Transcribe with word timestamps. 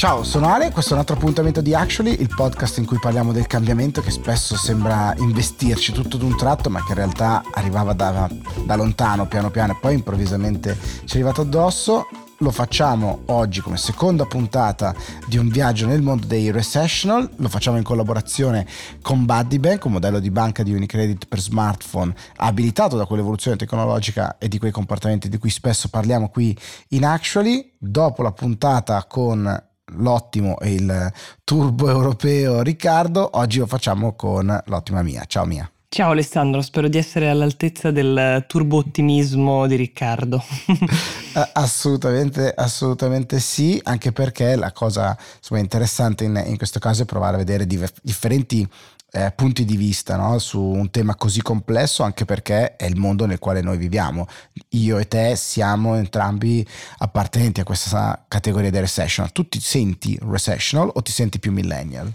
Ciao, 0.00 0.24
sono 0.24 0.48
Ale, 0.48 0.70
questo 0.70 0.92
è 0.92 0.94
un 0.94 1.00
altro 1.00 1.14
appuntamento 1.14 1.60
di 1.60 1.74
Actually, 1.74 2.22
il 2.22 2.32
podcast 2.34 2.78
in 2.78 2.86
cui 2.86 2.98
parliamo 2.98 3.32
del 3.32 3.46
cambiamento 3.46 4.00
che 4.00 4.10
spesso 4.10 4.56
sembra 4.56 5.14
investirci 5.18 5.92
tutto 5.92 6.16
d'un 6.16 6.38
tratto, 6.38 6.70
ma 6.70 6.82
che 6.82 6.92
in 6.92 6.94
realtà 6.94 7.42
arrivava 7.52 7.92
da, 7.92 8.26
da 8.64 8.76
lontano, 8.76 9.26
piano 9.26 9.50
piano, 9.50 9.72
e 9.72 9.76
poi 9.78 9.92
improvvisamente 9.92 10.74
ci 11.04 11.16
è 11.16 11.20
arrivato 11.20 11.42
addosso 11.42 12.08
lo 12.38 12.50
facciamo 12.50 13.24
oggi 13.26 13.60
come 13.60 13.76
seconda 13.76 14.24
puntata 14.24 14.94
di 15.26 15.36
un 15.36 15.48
viaggio 15.48 15.86
nel 15.86 16.00
mondo 16.00 16.26
dei 16.26 16.50
recessional, 16.50 17.28
lo 17.36 17.48
facciamo 17.50 17.76
in 17.76 17.82
collaborazione 17.82 18.66
con 19.02 19.26
Buddy 19.26 19.58
Bank, 19.58 19.84
un 19.84 19.92
modello 19.92 20.18
di 20.18 20.30
banca 20.30 20.62
di 20.62 20.72
Unicredit 20.72 21.26
per 21.26 21.40
smartphone 21.40 22.14
abilitato 22.36 22.96
da 22.96 23.04
quell'evoluzione 23.04 23.58
tecnologica 23.58 24.38
e 24.38 24.48
di 24.48 24.58
quei 24.58 24.70
comportamenti 24.72 25.28
di 25.28 25.36
cui 25.36 25.50
spesso 25.50 25.90
parliamo 25.90 26.30
qui 26.30 26.56
in 26.88 27.04
Actually. 27.04 27.72
Dopo 27.78 28.22
la 28.22 28.32
puntata 28.32 29.04
con 29.04 29.68
l'ottimo 29.96 30.58
e 30.58 30.72
il 30.74 31.12
turbo 31.44 31.88
europeo 31.88 32.62
Riccardo, 32.62 33.30
oggi 33.34 33.58
lo 33.58 33.66
facciamo 33.66 34.14
con 34.14 34.62
l'ottima 34.66 35.02
Mia. 35.02 35.24
Ciao 35.26 35.44
Mia. 35.44 35.70
Ciao 35.92 36.12
Alessandro, 36.12 36.62
spero 36.62 36.86
di 36.86 36.98
essere 36.98 37.28
all'altezza 37.28 37.90
del 37.90 38.44
turbo 38.46 38.76
ottimismo 38.76 39.66
di 39.66 39.74
Riccardo. 39.74 40.40
assolutamente, 41.54 42.54
assolutamente 42.54 43.40
sì, 43.40 43.80
anche 43.82 44.12
perché 44.12 44.54
la 44.54 44.70
cosa 44.70 45.18
insomma, 45.38 45.58
interessante 45.58 46.22
in, 46.22 46.40
in, 46.46 46.56
questo 46.56 46.78
caso 46.78 47.02
è 47.02 47.06
provare 47.06 47.34
a 47.34 47.38
vedere 47.38 47.66
diver- 47.66 47.98
differenti 48.02 48.64
eh, 49.12 49.32
punti 49.34 49.64
di 49.64 49.76
vista 49.76 50.16
no? 50.16 50.38
su 50.38 50.60
un 50.60 50.90
tema 50.90 51.14
così 51.14 51.42
complesso, 51.42 52.02
anche 52.02 52.24
perché 52.24 52.76
è 52.76 52.84
il 52.84 52.96
mondo 52.96 53.26
nel 53.26 53.38
quale 53.38 53.60
noi 53.60 53.78
viviamo. 53.78 54.26
Io 54.70 54.98
e 54.98 55.08
te 55.08 55.36
siamo 55.36 55.96
entrambi 55.96 56.66
appartenenti 56.98 57.60
a 57.60 57.64
questa 57.64 58.24
categoria 58.28 58.70
del 58.70 58.82
recessional. 58.82 59.32
Tu 59.32 59.48
ti 59.48 59.60
senti 59.60 60.18
recessional 60.22 60.90
o 60.92 61.02
ti 61.02 61.12
senti 61.12 61.38
più 61.38 61.52
millennial? 61.52 62.12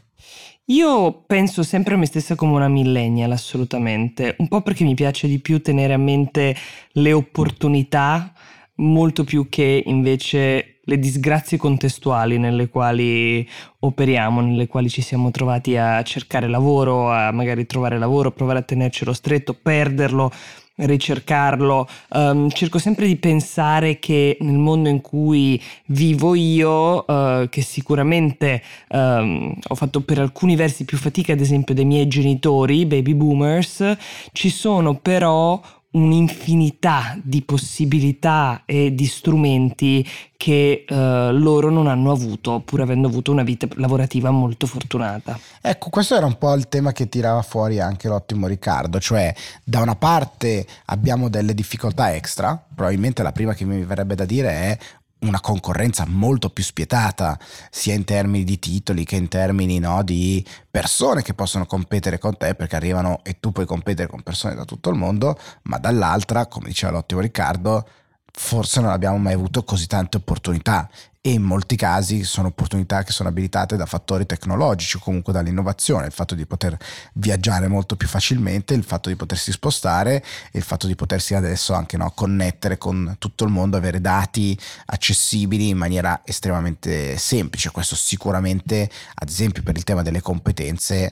Io 0.69 1.23
penso 1.27 1.61
sempre 1.61 1.93
a 1.93 1.97
me 1.97 2.07
stessa 2.07 2.33
come 2.33 2.53
una 2.53 2.67
millennial, 2.67 3.31
assolutamente, 3.31 4.35
un 4.39 4.47
po' 4.47 4.61
perché 4.61 4.83
mi 4.83 4.95
piace 4.95 5.27
di 5.27 5.38
più 5.38 5.61
tenere 5.61 5.93
a 5.93 5.97
mente 5.97 6.55
le 6.93 7.13
opportunità 7.13 8.33
molto 8.75 9.23
più 9.23 9.47
che 9.49 9.83
invece 9.85 10.79
le 10.87 10.99
disgrazie 10.99 11.57
contestuali 11.57 12.37
nelle 12.37 12.69
quali 12.69 13.47
operiamo, 13.79 14.41
nelle 14.41 14.67
quali 14.67 14.89
ci 14.89 15.01
siamo 15.01 15.31
trovati 15.31 15.77
a 15.77 16.03
cercare 16.03 16.47
lavoro, 16.47 17.11
a 17.11 17.31
magari 17.31 17.65
trovare 17.65 17.97
lavoro, 17.97 18.31
provare 18.31 18.59
a 18.59 18.63
tenercelo 18.63 19.13
stretto, 19.13 19.53
perderlo 19.53 20.31
ricercarlo, 20.77 21.87
um, 22.09 22.49
cerco 22.49 22.79
sempre 22.79 23.07
di 23.07 23.15
pensare 23.15 23.97
che 23.97 24.37
nel 24.41 24.57
mondo 24.57 24.89
in 24.89 24.99
cui 24.99 25.61
vivo 25.85 26.35
io, 26.35 27.05
uh, 27.05 27.47
che 27.47 27.61
sicuramente 27.61 28.61
um, 28.89 29.55
ho 29.67 29.75
fatto 29.75 30.01
per 30.01 30.19
alcuni 30.19 30.55
versi 30.55 30.83
più 30.83 30.97
fatica, 30.97 31.33
ad 31.33 31.39
esempio 31.39 31.73
dei 31.73 31.85
miei 31.85 32.07
genitori, 32.07 32.85
baby 32.85 33.13
boomers, 33.13 33.95
ci 34.33 34.49
sono 34.49 34.95
però 34.95 35.61
un'infinità 35.95 37.17
di 37.21 37.41
possibilità 37.41 38.63
e 38.65 38.93
di 38.93 39.05
strumenti 39.05 40.07
che 40.38 40.83
eh, 40.88 41.31
loro 41.31 41.69
non 41.69 41.88
hanno 41.88 42.11
avuto, 42.11 42.59
pur 42.59 42.81
avendo 42.81 43.07
avuto 43.07 43.31
una 43.31 43.43
vita 43.43 43.67
lavorativa 43.75 44.29
molto 44.29 44.67
fortunata. 44.67 45.39
Ecco, 45.61 45.89
questo 45.89 46.16
era 46.16 46.25
un 46.25 46.38
po' 46.38 46.53
il 46.53 46.67
tema 46.67 46.91
che 46.91 47.07
tirava 47.07 47.41
fuori 47.41 47.79
anche 47.79 48.07
l'ottimo 48.07 48.47
Riccardo, 48.47 48.99
cioè 48.99 49.33
da 49.63 49.81
una 49.81 49.95
parte 49.95 50.66
abbiamo 50.85 51.29
delle 51.29 51.53
difficoltà 51.53 52.13
extra, 52.13 52.61
probabilmente 52.75 53.23
la 53.23 53.31
prima 53.31 53.53
che 53.53 53.66
mi 53.66 53.83
verrebbe 53.83 54.16
da 54.16 54.25
dire 54.25 54.49
è 54.49 54.77
una 55.19 55.39
concorrenza 55.39 56.05
molto 56.08 56.49
più 56.49 56.63
spietata, 56.63 57.38
sia 57.69 57.94
in 57.94 58.03
termini 58.03 58.44
di 58.44 58.59
titoli 58.59 59.05
che 59.05 59.16
in 59.16 59.27
termini 59.27 59.79
no, 59.79 60.03
di 60.03 60.45
persone 60.69 61.22
che 61.22 61.34
possono 61.34 61.66
competere 61.66 62.19
con 62.19 62.38
te 62.38 62.53
perché 62.56 62.75
arrivano 62.75 63.22
e 63.23 63.39
tu 63.39 63.51
puoi 63.51 63.66
competere 63.66 64.07
con 64.07 64.22
persone 64.22 64.56
da 64.56 64.66
tutto 64.66 64.89
il 64.89 64.97
mondo, 64.97 65.38
ma 65.63 65.78
dall'altra, 65.78 66.47
come 66.47 66.67
diceva 66.67 66.91
l'ottimo 66.91 67.22
Riccardo, 67.22 67.88
forse 68.31 68.81
non 68.81 68.91
abbiamo 68.91 69.17
mai 69.17 69.34
avuto 69.34 69.63
così 69.63 69.88
tante 69.88 70.17
opportunità 70.17 70.89
e 71.25 71.31
in 71.31 71.41
molti 71.41 71.75
casi 71.75 72.24
sono 72.24 72.50
opportunità 72.50 73.02
che 73.02 73.12
sono 73.12 73.30
abilitate 73.30 73.75
da 73.78 73.88
fattori 73.88 74.28
tecnologici 74.28 74.97
o 74.97 75.00
comunque 75.00 75.34
dall'innovazione, 75.34 76.06
il 76.06 76.12
fatto 76.12 76.36
di 76.36 76.46
poter 76.46 76.78
viaggiare 77.13 77.68
molto 77.68 77.96
più 77.96 78.08
facilmente, 78.08 78.75
il 78.75 78.84
fatto 78.84 79.09
di 79.09 79.16
potersi 79.16 79.52
spostare 79.52 80.24
e 80.52 80.59
il 80.59 80.62
fatto 80.62 80.86
di 80.86 80.94
potersi 80.94 81.34
adesso 81.34 81.74
anche 81.74 81.97
no, 81.97 82.12
connettere 82.12 82.78
con 82.78 83.16
tutto 83.18 83.44
il 83.44 83.50
mondo, 83.50 83.75
avere 83.75 84.02
dati 84.02 84.56
accessibili 84.86 85.69
in 85.69 85.78
maniera 85.78 86.22
estremamente 86.24 87.18
semplice. 87.18 87.72
Questo 87.72 87.96
sicuramente, 87.96 88.88
ad 89.16 89.28
esempio 89.28 89.63
per 89.63 89.75
il 89.78 89.84
tema 89.84 90.03
delle 90.03 90.22
competenze, 90.22 91.12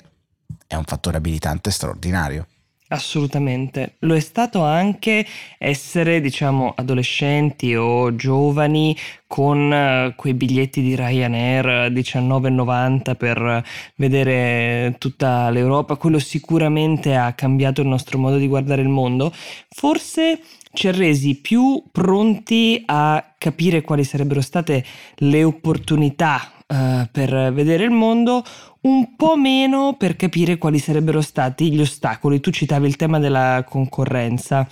è 0.67 0.75
un 0.75 0.83
fattore 0.83 1.17
abilitante 1.17 1.71
straordinario. 1.71 2.45
Assolutamente. 2.93 3.95
Lo 4.01 4.13
è 4.13 4.19
stato 4.19 4.61
anche 4.61 5.25
essere, 5.57 6.21
diciamo, 6.21 6.73
adolescenti 6.75 7.73
o 7.75 8.15
giovani 8.15 8.95
con 9.25 9.73
eh, 9.73 10.13
quei 10.15 10.35
biglietti 10.35 10.79
di 10.83 10.95
Ryanair 10.95 11.91
19,90 11.91 13.15
per 13.15 13.63
vedere 13.95 14.95
tutta 14.99 15.49
l'Europa. 15.49 15.95
Quello 15.95 16.19
sicuramente 16.19 17.15
ha 17.15 17.33
cambiato 17.33 17.81
il 17.81 17.87
nostro 17.87 18.19
modo 18.19 18.37
di 18.37 18.47
guardare 18.47 18.83
il 18.83 18.89
mondo. 18.89 19.33
Forse 19.69 20.39
ci 20.73 20.87
ha 20.87 20.91
resi 20.91 21.35
più 21.35 21.83
pronti 21.91 22.81
a 22.85 23.33
capire 23.37 23.81
quali 23.81 24.03
sarebbero 24.03 24.41
state 24.41 24.83
le 25.17 25.43
opportunità 25.43 26.51
uh, 26.67 27.07
per 27.11 27.53
vedere 27.53 27.83
il 27.83 27.91
mondo, 27.91 28.43
un 28.81 29.15
po' 29.15 29.37
meno 29.37 29.95
per 29.97 30.15
capire 30.15 30.57
quali 30.57 30.79
sarebbero 30.79 31.21
stati 31.21 31.71
gli 31.71 31.79
ostacoli. 31.79 32.39
Tu 32.39 32.51
citavi 32.51 32.87
il 32.87 32.95
tema 32.95 33.19
della 33.19 33.63
concorrenza. 33.67 34.67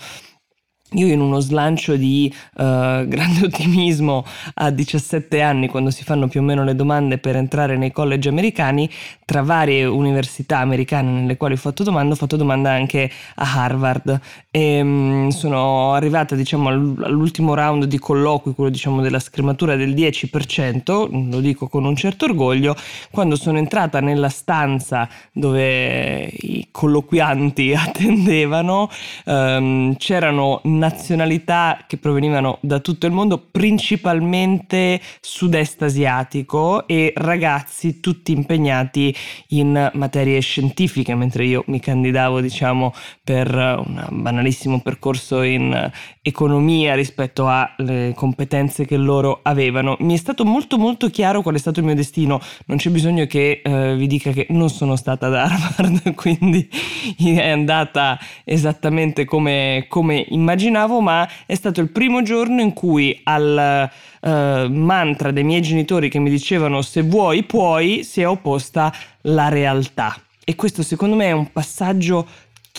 Io 0.96 1.08
in 1.08 1.22
uno 1.22 1.40
slancio 1.40 1.96
di 1.96 2.30
uh, 2.34 2.64
grande 3.08 3.46
ottimismo 3.48 4.26
a 4.56 4.72
17 4.72 5.42
anni, 5.42 5.70
quando 5.70 5.90
si 5.90 6.04
fanno 6.04 6.28
più 6.28 6.42
o 6.42 6.44
meno 6.44 6.66
le 6.66 6.76
domande 6.76 7.18
per 7.18 7.38
entrare 7.38 7.78
nei 7.78 7.94
college 7.94 8.28
americani, 8.28 8.90
tra 9.24 9.42
varie 9.42 9.86
università 9.86 10.58
americane 10.58 11.10
nelle 11.10 11.38
quali 11.38 11.54
ho 11.54 11.58
fatto 11.58 11.84
domanda, 11.84 12.14
ho 12.14 12.18
fatto 12.18 12.36
domanda 12.36 12.72
anche 12.72 13.10
a 13.36 13.64
Harvard. 13.64 14.20
E 14.52 14.82
um, 14.82 15.30
sono 15.30 15.94
arrivata 15.94 16.36
diciamo 16.36 16.68
all'ultimo 16.68 17.54
round 17.54 17.86
di 17.86 17.98
colloqui, 17.98 18.54
quello 18.54 18.70
diciamo 18.70 19.00
della 19.00 19.20
scrematura 19.20 19.78
del 19.78 19.94
10%, 19.94 21.30
lo 21.30 21.40
dico 21.40 21.70
con 21.70 21.86
un 21.86 21.96
certo 21.96 22.26
orgoglio, 22.26 22.76
quando 23.12 23.38
sono 23.38 23.58
entrata 23.60 24.02
nella 24.02 24.28
stanza 24.28 25.08
dove 25.32 26.26
i 26.26 26.68
colloquianti 26.70 27.74
attendevano, 27.80 28.90
um, 29.24 29.96
c'erano 29.96 30.60
nazionalità 30.82 31.86
che 31.88 31.98
provenivano 31.98 32.58
da 32.62 32.80
tutto 32.80 33.06
il 33.06 33.12
mondo, 33.12 33.38
principalmente 33.38 35.00
sud-est 35.20 35.84
asiatico 35.84 36.88
e 36.88 37.14
ragazzi 37.16 38.00
tutti 38.00 38.32
impegnati 38.32 39.16
in 39.50 39.92
materie 39.94 40.40
scientifiche, 40.40 41.14
mentre 41.14 41.46
io 41.46 41.64
mi 41.68 41.80
candidavo, 41.80 42.42
diciamo, 42.42 42.94
per 43.24 43.54
un 43.54 44.08
banalissimo 44.10 44.82
percorso 44.82 45.44
in 45.44 45.92
economia 46.24 46.96
rispetto 46.96 47.48
alle 47.48 48.14
competenze 48.16 48.86
che 48.86 48.98
loro 48.98 49.40
avevano. 49.44 49.96
Mi 50.00 50.16
è 50.16 50.18
stato 50.18 50.44
molto 50.46 50.78
molto 50.78 51.10
chiaro 51.10 51.44
qual 51.44 51.56
è 51.56 51.60
stato 51.60 51.80
il 51.80 51.86
mio 51.86 51.96
destino, 51.96 52.42
non 52.66 52.78
c'è 52.78 52.90
bisogno 52.90 53.28
che 53.28 53.62
eh, 53.64 53.96
vi 53.96 54.08
dica 54.08 54.32
che 54.32 54.48
non 54.50 54.70
sono 54.70 54.96
stata 54.96 55.28
ad 55.28 55.36
Harvard, 55.36 56.14
quindi 56.16 56.68
è 57.18 57.50
andata 57.50 58.18
esattamente 58.44 59.26
come, 59.26 59.86
come 59.88 60.26
immaginavo 60.28 60.70
immaginavo, 60.72 61.02
ma 61.02 61.28
è 61.46 61.54
stato 61.54 61.82
il 61.82 61.90
primo 61.90 62.22
giorno 62.22 62.62
in 62.62 62.74
cui 62.74 63.20
al 63.24 63.90
uh, 64.22 64.30
mantra 64.72 65.32
dei 65.32 65.44
miei 65.44 65.62
genitori 65.62 66.10
che 66.10 66.20
mi 66.20 66.30
dicevano 66.30 66.82
se 66.82 67.02
vuoi 67.02 67.44
puoi 67.44 68.04
si 68.04 68.22
è 68.22 68.28
opposta 68.28 68.94
la 69.22 69.50
realtà. 69.50 70.16
E 70.44 70.56
questo 70.56 70.82
secondo 70.82 71.16
me 71.16 71.26
è 71.26 71.32
un 71.32 71.52
passaggio 71.52 72.26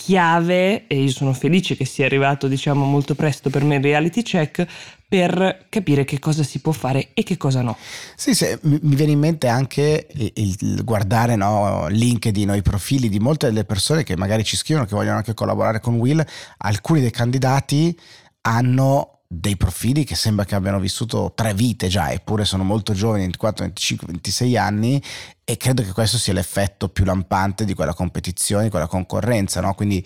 chiave 0.05 0.89
e 0.89 1.01
io 1.01 1.11
sono 1.11 1.33
felice 1.33 1.77
che 1.77 1.85
sia 1.85 2.07
arrivato 2.07 2.49
diciamo 2.49 2.85
molto 2.85 3.15
presto 3.15 3.51
per 3.51 3.63
me 3.63 3.77
il 3.77 3.83
reality 3.83 4.23
check 4.23 4.67
per 5.09 5.67
capire 5.69 6.05
che 6.05 6.19
cosa 6.19 6.43
si 6.43 6.59
può 6.61 6.73
fare 6.73 7.11
e 7.15 7.23
che 7.23 7.37
cosa 7.37 7.61
no. 7.63 7.77
Sì, 8.17 8.35
sì 8.35 8.47
mi 8.63 8.97
viene 8.97 9.13
in 9.13 9.19
mente 9.19 9.47
anche 9.47 10.09
il, 10.11 10.33
il 10.35 10.85
guardare 10.85 11.37
no, 11.37 11.87
LinkedIn 11.89 12.51
o 12.51 12.55
i 12.55 12.63
profili 12.63 13.09
di 13.09 13.21
molte 13.21 13.47
delle 13.47 13.65
persone 13.65 14.03
che 14.03 14.17
magari 14.17 14.43
ci 14.43 14.57
scrivono, 14.57 14.87
che 14.87 14.97
vogliono 14.97 15.19
anche 15.19 15.35
collaborare 15.35 15.81
con 15.81 15.97
Will, 15.97 16.25
alcuni 16.59 17.01
dei 17.01 17.11
candidati 17.11 17.97
hanno 18.41 19.21
dei 19.35 19.57
profili 19.57 20.05
che 20.05 20.15
sembra 20.15 20.45
che 20.45 20.55
abbiano 20.55 20.79
vissuto 20.79 21.33
tre 21.35 21.55
vite 21.55 21.89
già, 21.89 22.13
eppure 22.13 22.45
sono 22.45 22.65
molto 22.65 22.93
giovani, 22.93 23.23
24, 23.23 23.65
25, 23.65 24.07
26 24.09 24.57
anni, 24.59 25.03
e 25.43 25.57
credo 25.57 25.83
che 25.83 25.93
questo 25.93 26.19
sia 26.19 26.35
l'effetto 26.35 26.91
più 26.91 27.07
lampante 27.07 27.65
di 27.65 27.73
quella 27.73 27.95
competizione, 27.95 28.65
di 28.65 28.71
quella 28.71 28.87
concorrenza, 28.87 29.63
no? 29.63 29.73
Quindi 29.73 30.05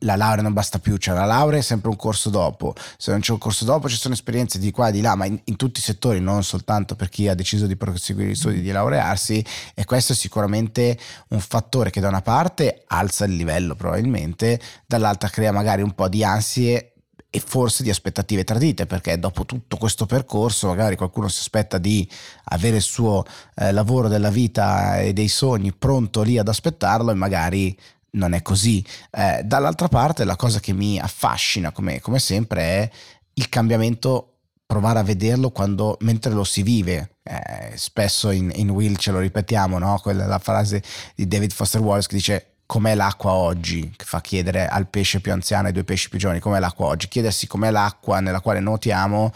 la 0.00 0.16
laurea 0.16 0.42
non 0.42 0.52
basta 0.52 0.80
più, 0.80 0.98
cioè 0.98 1.14
la 1.14 1.24
laurea 1.24 1.60
è 1.60 1.62
sempre 1.62 1.88
un 1.88 1.96
corso 1.96 2.28
dopo, 2.28 2.74
se 2.98 3.10
non 3.10 3.20
c'è 3.20 3.32
un 3.32 3.38
corso 3.38 3.64
dopo 3.64 3.88
ci 3.88 3.96
sono 3.96 4.12
esperienze 4.12 4.58
di 4.58 4.70
qua 4.70 4.88
e 4.88 4.92
di 4.92 5.00
là, 5.00 5.14
ma 5.14 5.24
in, 5.24 5.40
in 5.44 5.56
tutti 5.56 5.80
i 5.80 5.82
settori, 5.82 6.20
non 6.20 6.44
soltanto 6.44 6.94
per 6.94 7.08
chi 7.08 7.26
ha 7.26 7.34
deciso 7.34 7.66
di 7.66 7.74
proseguire 7.74 8.32
gli 8.32 8.34
studi, 8.34 8.60
di 8.60 8.70
laurearsi, 8.70 9.42
e 9.74 9.84
questo 9.86 10.12
è 10.12 10.14
sicuramente 10.14 10.98
un 11.28 11.40
fattore 11.40 11.88
che 11.88 12.00
da 12.00 12.08
una 12.08 12.22
parte 12.22 12.84
alza 12.88 13.24
il 13.24 13.34
livello 13.34 13.74
probabilmente, 13.74 14.60
dall'altra 14.86 15.30
crea 15.30 15.52
magari 15.52 15.80
un 15.80 15.92
po' 15.92 16.08
di 16.08 16.22
ansie 16.22 16.92
e 17.30 17.42
forse 17.44 17.82
di 17.82 17.90
aspettative 17.90 18.44
tradite, 18.44 18.86
perché 18.86 19.18
dopo 19.18 19.44
tutto 19.44 19.76
questo 19.76 20.06
percorso 20.06 20.68
magari 20.68 20.96
qualcuno 20.96 21.28
si 21.28 21.40
aspetta 21.40 21.78
di 21.78 22.08
avere 22.44 22.76
il 22.76 22.82
suo 22.82 23.24
eh, 23.56 23.70
lavoro 23.72 24.08
della 24.08 24.30
vita 24.30 24.98
e 24.98 25.12
dei 25.12 25.28
sogni 25.28 25.72
pronto 25.72 26.22
lì 26.22 26.38
ad 26.38 26.48
aspettarlo 26.48 27.10
e 27.10 27.14
magari 27.14 27.78
non 28.12 28.32
è 28.32 28.40
così. 28.40 28.84
Eh, 29.10 29.42
dall'altra 29.44 29.88
parte 29.88 30.24
la 30.24 30.36
cosa 30.36 30.60
che 30.60 30.72
mi 30.72 30.98
affascina 30.98 31.70
come, 31.70 32.00
come 32.00 32.18
sempre 32.18 32.62
è 32.62 32.90
il 33.34 33.48
cambiamento 33.50 34.32
provare 34.64 34.98
a 34.98 35.02
vederlo 35.02 35.50
quando, 35.50 35.96
mentre 36.00 36.32
lo 36.32 36.44
si 36.44 36.62
vive. 36.62 37.16
Eh, 37.22 37.72
spesso 37.76 38.30
in, 38.30 38.50
in, 38.54 38.70
Will 38.70 38.96
ce 38.96 39.10
lo 39.10 39.18
ripetiamo, 39.18 39.78
no? 39.78 39.98
Quella, 40.02 40.26
la 40.26 40.38
frase 40.38 40.82
di 41.14 41.26
David 41.26 41.52
Foster 41.52 41.80
Wallace 41.80 42.08
che 42.08 42.16
dice 42.16 42.52
com'è 42.68 42.94
l'acqua 42.94 43.32
oggi, 43.32 43.90
che 43.96 44.04
fa 44.04 44.20
chiedere 44.20 44.68
al 44.68 44.88
pesce 44.88 45.22
più 45.22 45.32
anziano 45.32 45.64
e 45.64 45.66
ai 45.68 45.72
due 45.72 45.84
pesci 45.84 46.10
più 46.10 46.18
giovani 46.18 46.38
com'è 46.38 46.58
l'acqua 46.58 46.84
oggi. 46.84 47.08
Chiedersi 47.08 47.46
com'è 47.46 47.70
l'acqua 47.70 48.20
nella 48.20 48.42
quale 48.42 48.60
nuotiamo 48.60 49.32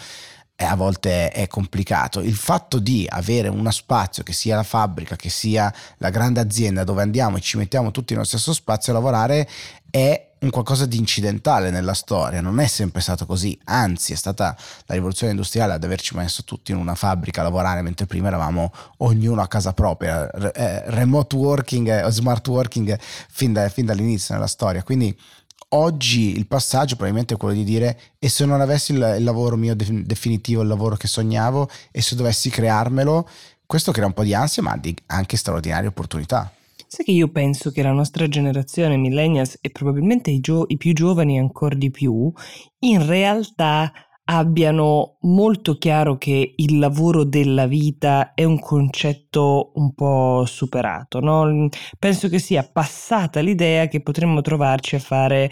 è, 0.55 0.64
a 0.64 0.76
volte 0.76 1.31
è 1.31 1.46
complicato. 1.46 2.20
Il 2.20 2.34
fatto 2.34 2.79
di 2.79 3.06
avere 3.08 3.49
uno 3.49 3.70
spazio 3.70 4.23
che 4.23 4.34
sia 4.34 4.55
la 4.55 4.62
fabbrica, 4.62 5.17
che 5.17 5.31
sia 5.31 5.73
la 5.96 6.11
grande 6.11 6.40
azienda 6.40 6.84
dove 6.84 7.00
andiamo 7.00 7.38
e 7.38 7.40
ci 7.40 7.56
mettiamo 7.56 7.90
tutti 7.90 8.12
nello 8.12 8.26
stesso 8.26 8.52
spazio 8.52 8.93
a 8.93 8.96
lavorare 8.96 9.49
è 9.90 10.31
un 10.43 10.50
qualcosa 10.50 10.87
di 10.87 10.97
incidentale 10.97 11.71
nella 11.71 11.94
storia, 11.94 12.41
non 12.41 12.59
è 12.59 12.67
sempre 12.67 13.00
stato 13.00 13.27
così, 13.27 13.59
anzi 13.65 14.12
è 14.12 14.17
stata 14.17 14.56
la 14.87 14.94
rivoluzione 14.94 15.33
industriale 15.33 15.73
ad 15.73 15.85
averci 15.85 16.17
messo 16.17 16.44
tutti 16.44 16.73
in 16.73 16.79
una 16.79 16.94
fabbrica 16.94 17.41
a 17.41 17.44
lavorare, 17.44 17.83
mentre 17.83 18.06
prima 18.06 18.27
eravamo 18.27 18.73
ognuno 18.99 19.41
a 19.41 19.47
casa 19.47 19.73
propria, 19.73 20.29
eh, 20.31 20.83
remote 20.91 21.37
working, 21.37 21.89
eh, 21.89 22.11
smart 22.11 22.47
working 22.49 22.99
fin, 23.00 23.53
da, 23.53 23.69
fin 23.69 23.87
dall'inizio 23.87 24.35
nella 24.35 24.49
storia, 24.49 24.83
quindi 24.83 25.17
oggi 25.75 26.37
il 26.37 26.47
passaggio 26.47 26.97
probabilmente 26.97 27.35
è 27.35 27.37
quello 27.37 27.55
di 27.55 27.65
dire 27.65 27.99
e 28.19 28.29
se 28.29 28.44
non 28.44 28.61
avessi 28.61 28.93
il, 28.93 29.15
il 29.19 29.25
lavoro 29.25 29.56
mio 29.56 29.75
de- 29.77 30.05
definitivo, 30.05 30.62
il 30.62 30.69
lavoro 30.69 30.97
che 30.97 31.06
sognavo 31.06 31.71
e 31.91 32.03
se 32.03 32.17
dovessi 32.17 32.50
crearmelo, 32.50 33.29
questo 33.65 33.93
crea 33.93 34.06
un 34.06 34.12
po' 34.12 34.25
di 34.25 34.35
ansia 34.35 34.62
ma 34.62 34.77
di 34.77 34.94
anche 35.06 35.37
straordinarie 35.37 35.89
opportunità. 35.89 36.53
Sai 36.94 37.06
che 37.06 37.12
io 37.12 37.31
penso 37.31 37.71
che 37.71 37.83
la 37.83 37.93
nostra 37.93 38.29
generazione, 38.29 38.99
millennials 38.99 39.56
e 39.62 39.71
probabilmente 39.71 40.31
i, 40.31 40.41
gio- 40.41 40.67
i 40.69 40.77
più 40.77 40.93
giovani 40.93 41.39
ancora 41.39 41.75
di 41.75 41.91
più, 41.91 42.31
in 42.81 43.06
realtà 43.06 43.91
abbiano 44.25 45.17
molto 45.23 45.79
chiaro 45.79 46.19
che 46.19 46.53
il 46.55 46.79
lavoro 46.79 47.25
della 47.25 47.67
vita 47.67 48.35
è 48.35 48.44
un 48.44 48.61
concetto 48.61 49.73
un 49.77 49.94
po' 49.94 50.44
superato. 50.44 51.21
No? 51.21 51.71
Penso 51.99 52.29
che 52.29 52.39
sia 52.39 52.62
passata 52.62 53.41
l'idea 53.41 53.89
che 53.89 54.03
potremmo 54.03 54.43
trovarci 54.43 54.97
a 54.97 54.99
fare 54.99 55.50